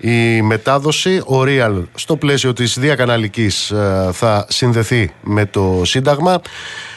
η 0.00 0.42
μετάδοση, 0.42 1.22
ο 1.26 1.42
Real 1.46 1.82
στο 1.94 2.16
πλαίσιο 2.16 2.52
της 2.52 2.78
διακαναλικής 2.78 3.70
ε, 3.70 4.10
θα 4.12 4.46
συνδεθεί 4.48 5.12
με 5.22 5.46
το 5.46 5.82
Σύνταγμα. 5.84 6.40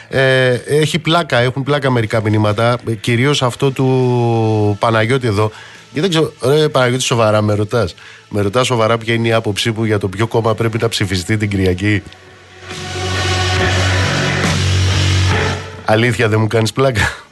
Ε, 0.08 0.50
έχει 0.66 0.98
πλάκα, 0.98 1.38
έχουν 1.38 1.62
πλάκα 1.62 1.90
μερικά 1.90 2.22
μηνύματα 2.22 2.78
κυρίως 3.00 3.42
αυτό 3.42 3.70
του 3.70 4.76
Παναγιώτη 4.78 5.26
εδώ. 5.26 5.50
Και 5.92 6.00
δεν 6.00 6.10
ξέρω, 6.10 6.32
ρε 6.42 6.68
Παναγιώτη 6.68 7.02
σοβαρά 7.02 7.42
με 7.42 7.54
ρωτάς. 7.54 7.94
Με 8.28 8.40
ρωτάς 8.40 8.66
σοβαρά 8.66 8.98
ποια 8.98 9.14
είναι 9.14 9.28
η 9.28 9.32
άποψή 9.32 9.70
μου 9.70 9.84
για 9.84 9.98
το 9.98 10.08
ποιο 10.08 10.26
κόμμα 10.26 10.54
πρέπει 10.54 10.78
να 10.80 10.88
ψηφιστεί 10.88 11.36
την 11.36 11.48
Κυριακή. 11.48 12.02
Αλήθεια 15.84 16.28
δεν 16.28 16.40
μου 16.40 16.46
κάνεις 16.46 16.72
πλάκα 16.72 17.23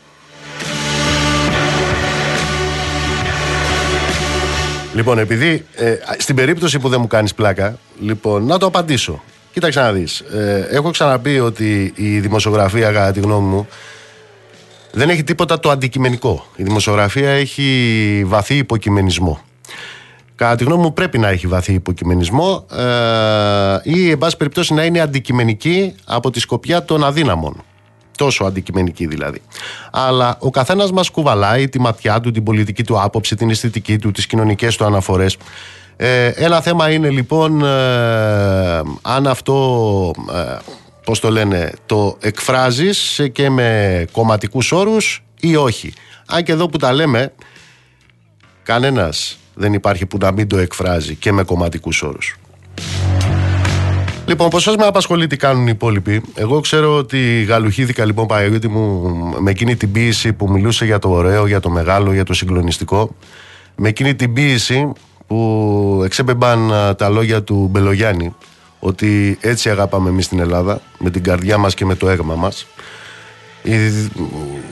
Λοιπόν, 4.94 5.18
επειδή 5.18 5.64
ε, 5.74 5.94
στην 6.18 6.35
περίπτωση 6.35 6.78
που 6.78 6.88
δεν 6.88 7.00
μου 7.00 7.07
κάνεις 7.07 7.35
πλάκα, 7.35 7.78
λοιπόν, 8.00 8.46
να 8.46 8.59
το 8.59 8.66
απαντήσω. 8.66 9.22
Κοίταξε 9.52 9.81
να 9.81 9.92
δει. 9.92 10.07
Ε, 10.33 10.61
έχω 10.76 10.90
ξαναπεί 10.90 11.40
ότι 11.40 11.92
η 11.96 12.20
δημοσιογραφία, 12.20 12.92
κατά 12.92 13.12
τη 13.12 13.20
γνώμη 13.20 13.48
μου, 13.48 13.68
δεν 14.92 15.09
έχει 15.09 15.24
τίποτα 15.24 15.61
το 15.61 15.70
αντικειμενικό. 15.70 16.46
Η 16.57 16.62
δημοσιογραφία 16.62 17.31
έχει 17.31 18.22
βαθύ 18.26 18.57
υποκειμενισμό. 18.57 19.40
Κατά 20.35 20.57
τη 20.57 20.64
γνώμη 20.64 20.83
μου 20.83 20.92
πρέπει 20.92 21.18
να 21.18 21.28
έχει 21.28 21.46
βαθύ 21.46 21.72
υποκειμενισμό 21.72 22.66
ε, 22.72 23.81
ή, 23.83 24.11
εν 24.11 24.18
πάση 24.18 24.37
περιπτώσει, 24.37 24.74
να 24.74 24.85
είναι 24.85 25.00
αντικειμενική 25.00 25.94
από 26.05 26.31
τη 26.31 26.40
σκοπιά 26.40 26.85
των 26.85 27.05
αδύναμων. 27.05 27.64
Τόσο 28.16 28.44
αντικειμενική 28.44 29.07
δηλαδή. 29.07 29.42
Αλλά 29.90 30.37
ο 30.40 30.51
καθένας 30.51 30.92
μας 30.92 31.11
κουβαλάει 31.11 31.68
τη 31.68 31.81
ματιά 31.81 32.20
του, 32.20 32.31
την 32.31 32.42
πολιτική 32.42 32.85
του 32.85 33.01
άποψη, 33.01 33.37
την 33.37 33.51
αισθητική 33.51 33.98
του, 33.98 34.11
τις 34.11 34.27
κοινωνικές 34.27 34.77
του 34.77 34.85
αναφορές. 34.85 35.37
Ε, 35.96 36.27
ένα 36.27 36.61
θέμα 36.61 36.90
είναι 36.90 37.11
λοιπόν 37.11 37.64
ε, 37.64 37.66
αν 39.03 39.27
αυτό, 39.27 40.11
ε, 40.33 40.57
πώς 41.05 41.20
το 41.20 41.31
λένε, 41.31 41.72
το 41.87 42.16
εκφράζεις 42.20 43.29
και 43.33 43.51
με 43.51 44.05
κομματικούς 44.12 44.72
όρους 44.72 45.22
ή 45.40 45.57
όχι. 45.57 45.92
Αν 46.27 46.42
και 46.42 46.53
εδώ 46.53 46.68
που 46.68 46.79
τα 46.79 46.92
λέμε, 46.92 47.33
κανένας 48.62 49.38
δεν 49.55 49.72
υπάρχει 49.72 50.07
που 50.07 50.18
να 50.20 50.33
μην 50.33 50.48
το 50.48 50.59
εκφράζει 50.59 51.14
και 51.14 51.33
με 51.33 51.42
κομματικούς 51.42 52.03
όρους. 52.03 52.37
Λοιπόν, 54.33 54.49
πώ 54.49 54.59
με 54.79 54.87
απασχολεί 54.87 55.27
τι 55.27 55.37
κάνουν 55.37 55.66
οι 55.66 55.71
υπόλοιποι. 55.75 56.23
Εγώ 56.35 56.61
ξέρω 56.61 56.97
ότι 56.97 57.42
γαλουχήθηκα 57.42 58.05
λοιπόν 58.05 58.27
Παναγιώτη 58.27 58.68
μου 58.68 59.11
με 59.38 59.51
εκείνη 59.51 59.77
την 59.77 59.92
πίεση 59.92 60.33
που 60.33 60.51
μιλούσε 60.51 60.85
για 60.85 60.99
το 60.99 61.11
ωραίο, 61.11 61.47
για 61.47 61.61
το 61.61 61.71
μεγάλο, 61.71 62.12
για 62.12 62.25
το 62.25 62.35
συγκλονιστικό. 62.35 63.16
Με 63.77 63.88
εκείνη 63.88 64.14
την 64.14 64.33
πίεση 64.33 64.92
που 65.27 66.01
εξέπεμπαν 66.05 66.73
τα 66.97 67.09
λόγια 67.09 67.42
του 67.42 67.68
Μπελογιάννη 67.71 68.35
ότι 68.79 69.38
έτσι 69.40 69.71
αγάπαμε 69.71 70.09
εμείς 70.09 70.25
στην 70.25 70.38
Ελλάδα, 70.38 70.81
με 70.99 71.11
την 71.11 71.23
καρδιά 71.23 71.59
μας 71.59 71.75
και 71.75 71.85
με 71.85 71.95
το 71.95 72.09
έγμα 72.09 72.35
μας. 72.35 72.66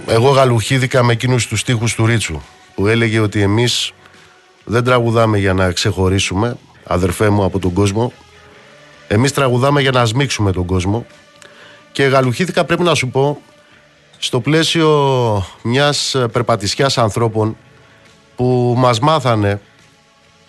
Εγώ 0.07 0.29
γαλουχήθηκα 0.29 1.03
με 1.03 1.13
εκείνους 1.13 1.47
τους 1.47 1.61
στίχους 1.61 1.95
του 1.95 2.07
Ρίτσου 2.07 2.41
που 2.75 2.87
έλεγε 2.87 3.21
ότι 3.21 3.43
εμείς 3.43 3.93
δεν 4.65 4.85
τραγουδάμε 4.85 5.39
για 5.39 5.53
να 5.53 5.73
ξεχωρίσουμε, 5.73 6.57
αδερφέ 6.85 7.29
μου, 7.29 7.45
από 7.45 7.59
τον 7.59 7.73
κόσμο, 7.73 8.13
Εμείς 9.13 9.33
τραγουδάμε 9.33 9.81
για 9.81 9.91
να 9.91 10.05
σμίξουμε 10.05 10.53
τον 10.53 10.67
κόσμο. 10.67 11.07
Και 11.93 12.05
γαλουχήθηκα, 12.05 12.65
πρέπει 12.65 12.83
να 12.83 12.95
σου 12.95 13.09
πω, 13.09 13.41
στο 14.19 14.41
πλαίσιο 14.41 15.47
μιας 15.63 16.17
περπατησιάς 16.33 16.99
ανθρώπων 16.99 17.57
που 18.37 18.75
μας 18.77 19.01
μάθανε 19.01 19.61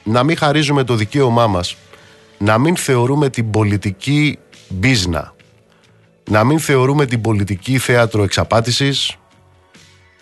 να 0.03 0.23
μην 0.23 0.37
χαρίζουμε 0.37 0.83
το 0.83 0.95
δικαίωμά 0.95 1.47
μας, 1.47 1.75
να 2.37 2.57
μην 2.57 2.75
θεωρούμε 2.75 3.29
την 3.29 3.51
πολιτική 3.51 4.39
μπίζνα, 4.69 5.33
να 6.29 6.43
μην 6.43 6.59
θεωρούμε 6.59 7.05
την 7.05 7.21
πολιτική 7.21 7.77
θέατρο 7.77 8.23
εξαπάτησης, 8.23 9.17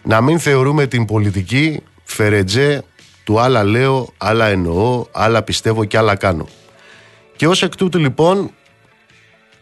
να 0.04 0.21
μην 0.21 0.39
θεωρούμε 0.39 0.88
την 0.88 1.06
πολιτική 1.06 1.84
φερετζέ 2.04 2.84
του 3.23 3.39
άλλα 3.39 3.63
λέω, 3.63 4.10
άλλα 4.17 4.45
εννοώ, 4.45 5.06
άλλα 5.12 5.43
πιστεύω 5.43 5.86
και 5.86 5.97
άλλα 5.97 6.15
κάνω. 6.15 6.47
Και 7.39 7.47
ως 7.47 7.63
εκ 7.63 7.75
τούτου 7.75 7.99
λοιπόν 7.99 8.52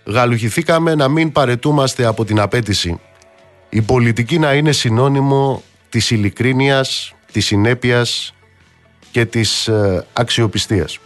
γαλουχηθήκαμε 0.06 0.96
να 0.96 1.08
μην 1.08 1.32
παρετούμαστε 1.32 2.06
από 2.06 2.26
την 2.26 2.40
απέτηση 2.40 3.00
η 3.70 3.82
πολιτική 3.82 4.40
να 4.40 4.54
είναι 4.54 4.72
συνώνυμο 4.72 5.64
της 5.90 6.12
ειλικρίνειας, 6.12 7.14
της 7.32 7.46
συνέπειας 7.46 8.34
και 9.12 9.26
της 9.26 9.68
ε, 9.68 10.06
αξιοπιστίας. 10.14 11.00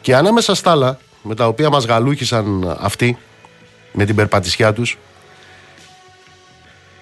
Και 0.00 0.14
ανάμεσα 0.16 0.54
στα 0.54 0.70
άλλα 0.70 0.98
με 1.22 1.34
τα 1.34 1.46
οποία 1.46 1.70
μας 1.70 1.84
γαλούχησαν 1.84 2.76
αυτοί 2.80 3.18
με 3.92 4.04
την 4.04 4.14
περπατησιά 4.14 4.72
τους 4.72 4.98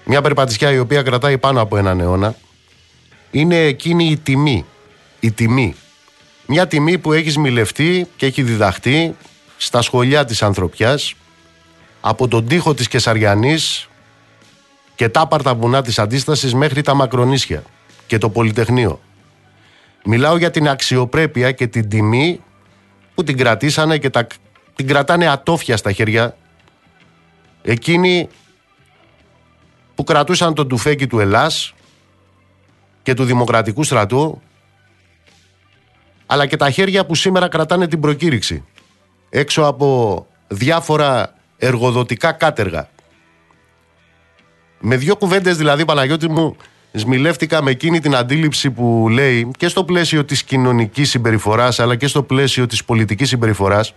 μια 0.05 0.21
περπατησιά 0.21 0.71
η 0.71 0.79
οποία 0.79 1.01
κρατάει 1.01 1.37
πάνω 1.37 1.61
από 1.61 1.77
έναν 1.77 1.99
αιώνα 1.99 2.35
είναι 3.31 3.57
εκείνη 3.57 4.05
η 4.05 4.17
τιμή. 4.17 4.65
Η 5.19 5.31
τιμή. 5.31 5.75
Μια 6.53 6.67
τιμή 6.67 6.97
που 6.97 7.13
έχεις 7.13 7.37
μιλευτεί 7.37 8.07
και 8.15 8.25
έχει 8.25 8.43
διδαχτεί 8.43 9.15
στα 9.57 9.81
σχολιά 9.81 10.25
της 10.25 10.43
ανθρωπιάς 10.43 11.13
από 12.01 12.27
τον 12.27 12.47
τοίχο 12.47 12.73
της 12.73 12.87
Κεσαριανής 12.87 13.89
και 14.95 15.09
τα 15.09 15.27
πάρτα 15.27 15.55
βουνά 15.55 15.81
της 15.81 15.99
αντίστασης 15.99 16.53
μέχρι 16.53 16.81
τα 16.81 16.93
Μακρονίσια 16.93 17.63
και 18.07 18.17
το 18.17 18.29
Πολυτεχνείο. 18.29 18.99
Μιλάω 20.05 20.37
για 20.37 20.51
την 20.51 20.69
αξιοπρέπεια 20.69 21.51
και 21.51 21.67
την 21.67 21.89
τιμή 21.89 22.41
που 23.15 23.23
την 23.23 23.37
κρατήσανε 23.37 23.97
και 23.97 24.09
τα, 24.09 24.27
την 24.75 24.87
κρατάνε 24.87 25.27
ατόφια 25.27 25.77
στα 25.77 25.91
χέρια 25.91 26.37
εκείνοι 27.61 28.29
που 29.95 30.03
κρατούσαν 30.03 30.53
τον 30.53 30.67
τουφέκι 30.67 31.07
του 31.07 31.19
Ελλάς 31.19 31.73
και 33.03 33.13
του 33.13 33.23
Δημοκρατικού 33.23 33.83
Στρατού 33.83 34.41
αλλά 36.31 36.45
και 36.45 36.57
τα 36.57 36.69
χέρια 36.69 37.05
που 37.05 37.15
σήμερα 37.15 37.47
κρατάνε 37.47 37.87
την 37.87 37.99
προκήρυξη 37.99 38.63
έξω 39.29 39.63
από 39.63 40.27
διάφορα 40.47 41.35
εργοδοτικά 41.57 42.31
κάτεργα. 42.31 42.89
Με 44.79 44.95
δύο 44.95 45.15
κουβέντες 45.15 45.57
δηλαδή 45.57 45.85
Παναγιώτη 45.85 46.29
μου 46.29 46.55
σμιλεύτηκα 46.91 47.63
με 47.63 47.71
εκείνη 47.71 47.99
την 47.99 48.15
αντίληψη 48.15 48.71
που 48.71 49.07
λέει 49.09 49.51
και 49.57 49.67
στο 49.67 49.83
πλαίσιο 49.83 50.25
της 50.25 50.43
κοινωνικής 50.43 51.09
συμπεριφοράς 51.09 51.79
αλλά 51.79 51.95
και 51.95 52.07
στο 52.07 52.23
πλαίσιο 52.23 52.65
της 52.65 52.85
πολιτικής 52.85 53.29
συμπεριφοράς 53.29 53.93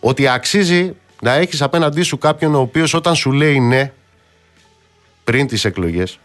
ότι 0.00 0.28
αξίζει 0.28 0.94
να 1.20 1.32
έχεις 1.32 1.62
απέναντί 1.62 2.02
σου 2.02 2.18
κάποιον 2.18 2.54
ο 2.54 2.60
οποίος 2.60 2.94
όταν 2.94 3.14
σου 3.14 3.32
λέει 3.32 3.60
ναι 3.60 3.92
πριν 5.24 5.46
τις 5.46 5.64
εκλογές 5.64 6.18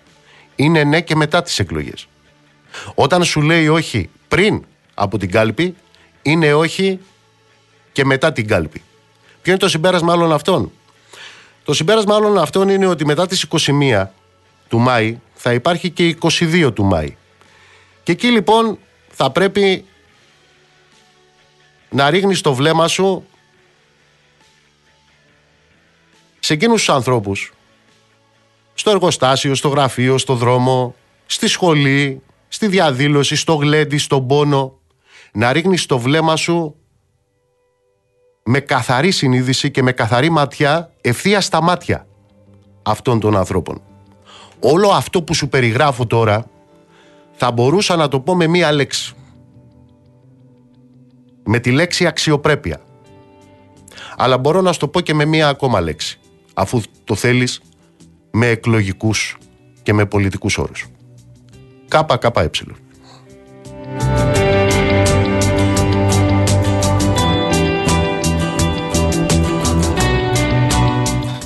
είναι 0.55 0.83
ναι 0.83 1.01
και 1.01 1.15
μετά 1.15 1.41
τις 1.41 1.59
εκλογές. 1.59 2.07
Όταν 2.95 3.23
σου 3.23 3.41
λέει 3.41 3.67
όχι 3.67 4.09
πριν 4.27 4.63
από 4.99 5.17
την 5.17 5.31
κάλπη, 5.31 5.75
είναι 6.21 6.53
όχι 6.53 6.99
και 7.91 8.05
μετά 8.05 8.31
την 8.31 8.47
κάλπη. 8.47 8.81
Ποιο 9.41 9.51
είναι 9.51 9.61
το 9.61 9.69
συμπέρασμα 9.69 10.13
όλων 10.13 10.33
αυτών; 10.33 10.71
Το 11.63 11.73
συμπέρασμα 11.73 12.15
όλων 12.15 12.37
αυτών 12.37 12.69
είναι 12.69 12.85
ότι 12.85 13.05
μετά 13.05 13.27
τις 13.27 13.45
21 13.65 14.05
του 14.67 14.79
Μάη 14.79 15.17
θα 15.33 15.53
υπάρχει 15.53 15.89
και 15.89 16.17
22 16.21 16.71
του 16.73 16.83
Μάη. 16.83 17.15
Και 18.03 18.11
εκεί 18.11 18.27
λοιπόν 18.27 18.77
θα 19.09 19.31
πρέπει 19.31 19.85
να 21.89 22.09
ρίχνεις 22.09 22.41
το 22.41 22.53
βλέμμα 22.53 22.87
σου 22.87 23.25
σε 26.39 26.53
εκείνους 26.53 26.77
τους 26.77 26.89
ανθρώπους 26.89 27.53
στο 28.73 28.89
εργοστάσιο, 28.89 29.55
στο 29.55 29.67
γραφείο, 29.67 30.17
στο 30.17 30.35
δρόμο, 30.35 30.95
στη 31.25 31.47
σχολή, 31.47 32.21
στη 32.47 32.67
διαδήλωση, 32.67 33.35
στο 33.35 33.53
γλέντι, 33.55 33.97
στον 33.97 34.27
πόνο, 34.27 34.78
να 35.33 35.53
ρίχνεις 35.53 35.85
το 35.85 35.99
βλέμμα 35.99 36.35
σου 36.35 36.75
με 38.43 38.59
καθαρή 38.59 39.11
συνείδηση 39.11 39.71
και 39.71 39.83
με 39.83 39.91
καθαρή 39.91 40.29
ματιά 40.29 40.93
ευθεία 41.01 41.41
στα 41.41 41.61
μάτια 41.61 42.07
αυτών 42.83 43.19
των 43.19 43.37
ανθρώπων. 43.37 43.81
Όλο 44.59 44.89
αυτό 44.89 45.23
που 45.23 45.33
σου 45.33 45.49
περιγράφω 45.49 46.07
τώρα 46.07 46.45
θα 47.31 47.51
μπορούσα 47.51 47.95
να 47.95 48.07
το 48.07 48.19
πω 48.19 48.35
με 48.35 48.47
μία 48.47 48.71
λέξη. 48.71 49.13
Με 51.43 51.59
τη 51.59 51.71
λέξη 51.71 52.05
αξιοπρέπεια. 52.05 52.81
Αλλά 54.17 54.37
μπορώ 54.37 54.61
να 54.61 54.71
σου 54.71 54.79
το 54.79 54.87
πω 54.87 55.01
και 55.01 55.13
με 55.13 55.25
μία 55.25 55.47
ακόμα 55.47 55.81
λέξη. 55.81 56.19
Αφού 56.53 56.81
το 57.03 57.15
θέλεις 57.15 57.61
με 58.31 58.47
εκλογικούς 58.47 59.37
και 59.83 59.93
με 59.93 60.05
πολιτικούς 60.05 60.57
όρους. 60.57 60.85
ΚΚΕ. 61.87 62.51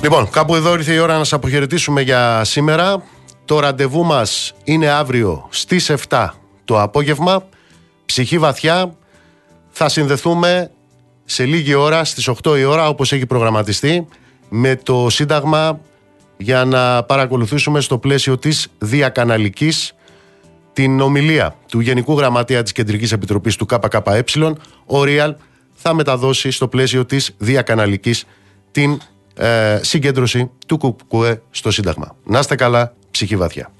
Λοιπόν, 0.04 0.30
κάπου 0.30 0.54
εδώ 0.54 0.72
ήρθε 0.72 0.92
η 0.92 0.98
ώρα 0.98 1.12
να 1.12 1.18
σας 1.18 1.32
αποχαιρετήσουμε 1.32 2.00
για 2.00 2.44
σήμερα. 2.44 3.02
Το 3.44 3.60
ραντεβού 3.60 4.04
μας 4.04 4.54
είναι 4.64 4.88
αύριο 4.88 5.46
στις 5.50 5.90
7 6.08 6.28
το 6.64 6.80
απόγευμα. 6.80 7.48
Ψυχή 8.04 8.38
βαθιά. 8.38 8.94
Θα 9.70 9.88
συνδεθούμε 9.88 10.70
σε 11.24 11.44
λίγη 11.44 11.74
ώρα, 11.74 12.04
στις 12.04 12.28
8 12.28 12.58
η 12.58 12.64
ώρα, 12.64 12.88
όπως 12.88 13.12
έχει 13.12 13.26
προγραμματιστεί, 13.26 14.06
με 14.48 14.76
το 14.76 15.06
Σύνταγμα 15.10 15.80
για 16.36 16.64
να 16.64 17.02
παρακολουθήσουμε 17.02 17.80
στο 17.80 17.98
πλαίσιο 17.98 18.38
της 18.38 18.68
διακαναλικής 18.78 19.94
την 20.72 21.00
ομιλία 21.00 21.56
του 21.68 21.80
Γενικού 21.80 22.18
Γραμματέα 22.18 22.62
της 22.62 22.72
Κεντρικής 22.72 23.12
Επιτροπής 23.12 23.56
του 23.56 23.66
ΚΚΕ. 23.66 24.24
Ο 24.86 25.04
Ρίαλ 25.04 25.34
θα 25.74 25.94
μεταδώσει 25.94 26.50
στο 26.50 26.68
πλαίσιο 26.68 27.04
της 27.04 27.34
διακαναλικής 27.38 28.24
την 28.70 29.00
ε, 29.34 29.78
συγκέντρωση 29.82 30.50
του 30.66 30.78
ΚΚΕ 30.78 31.40
στο 31.50 31.70
Σύνταγμα. 31.70 32.16
Να 32.24 32.38
είστε 32.38 32.54
καλά, 32.54 32.94
ψυχή 33.10 33.36
βαθιά. 33.36 33.70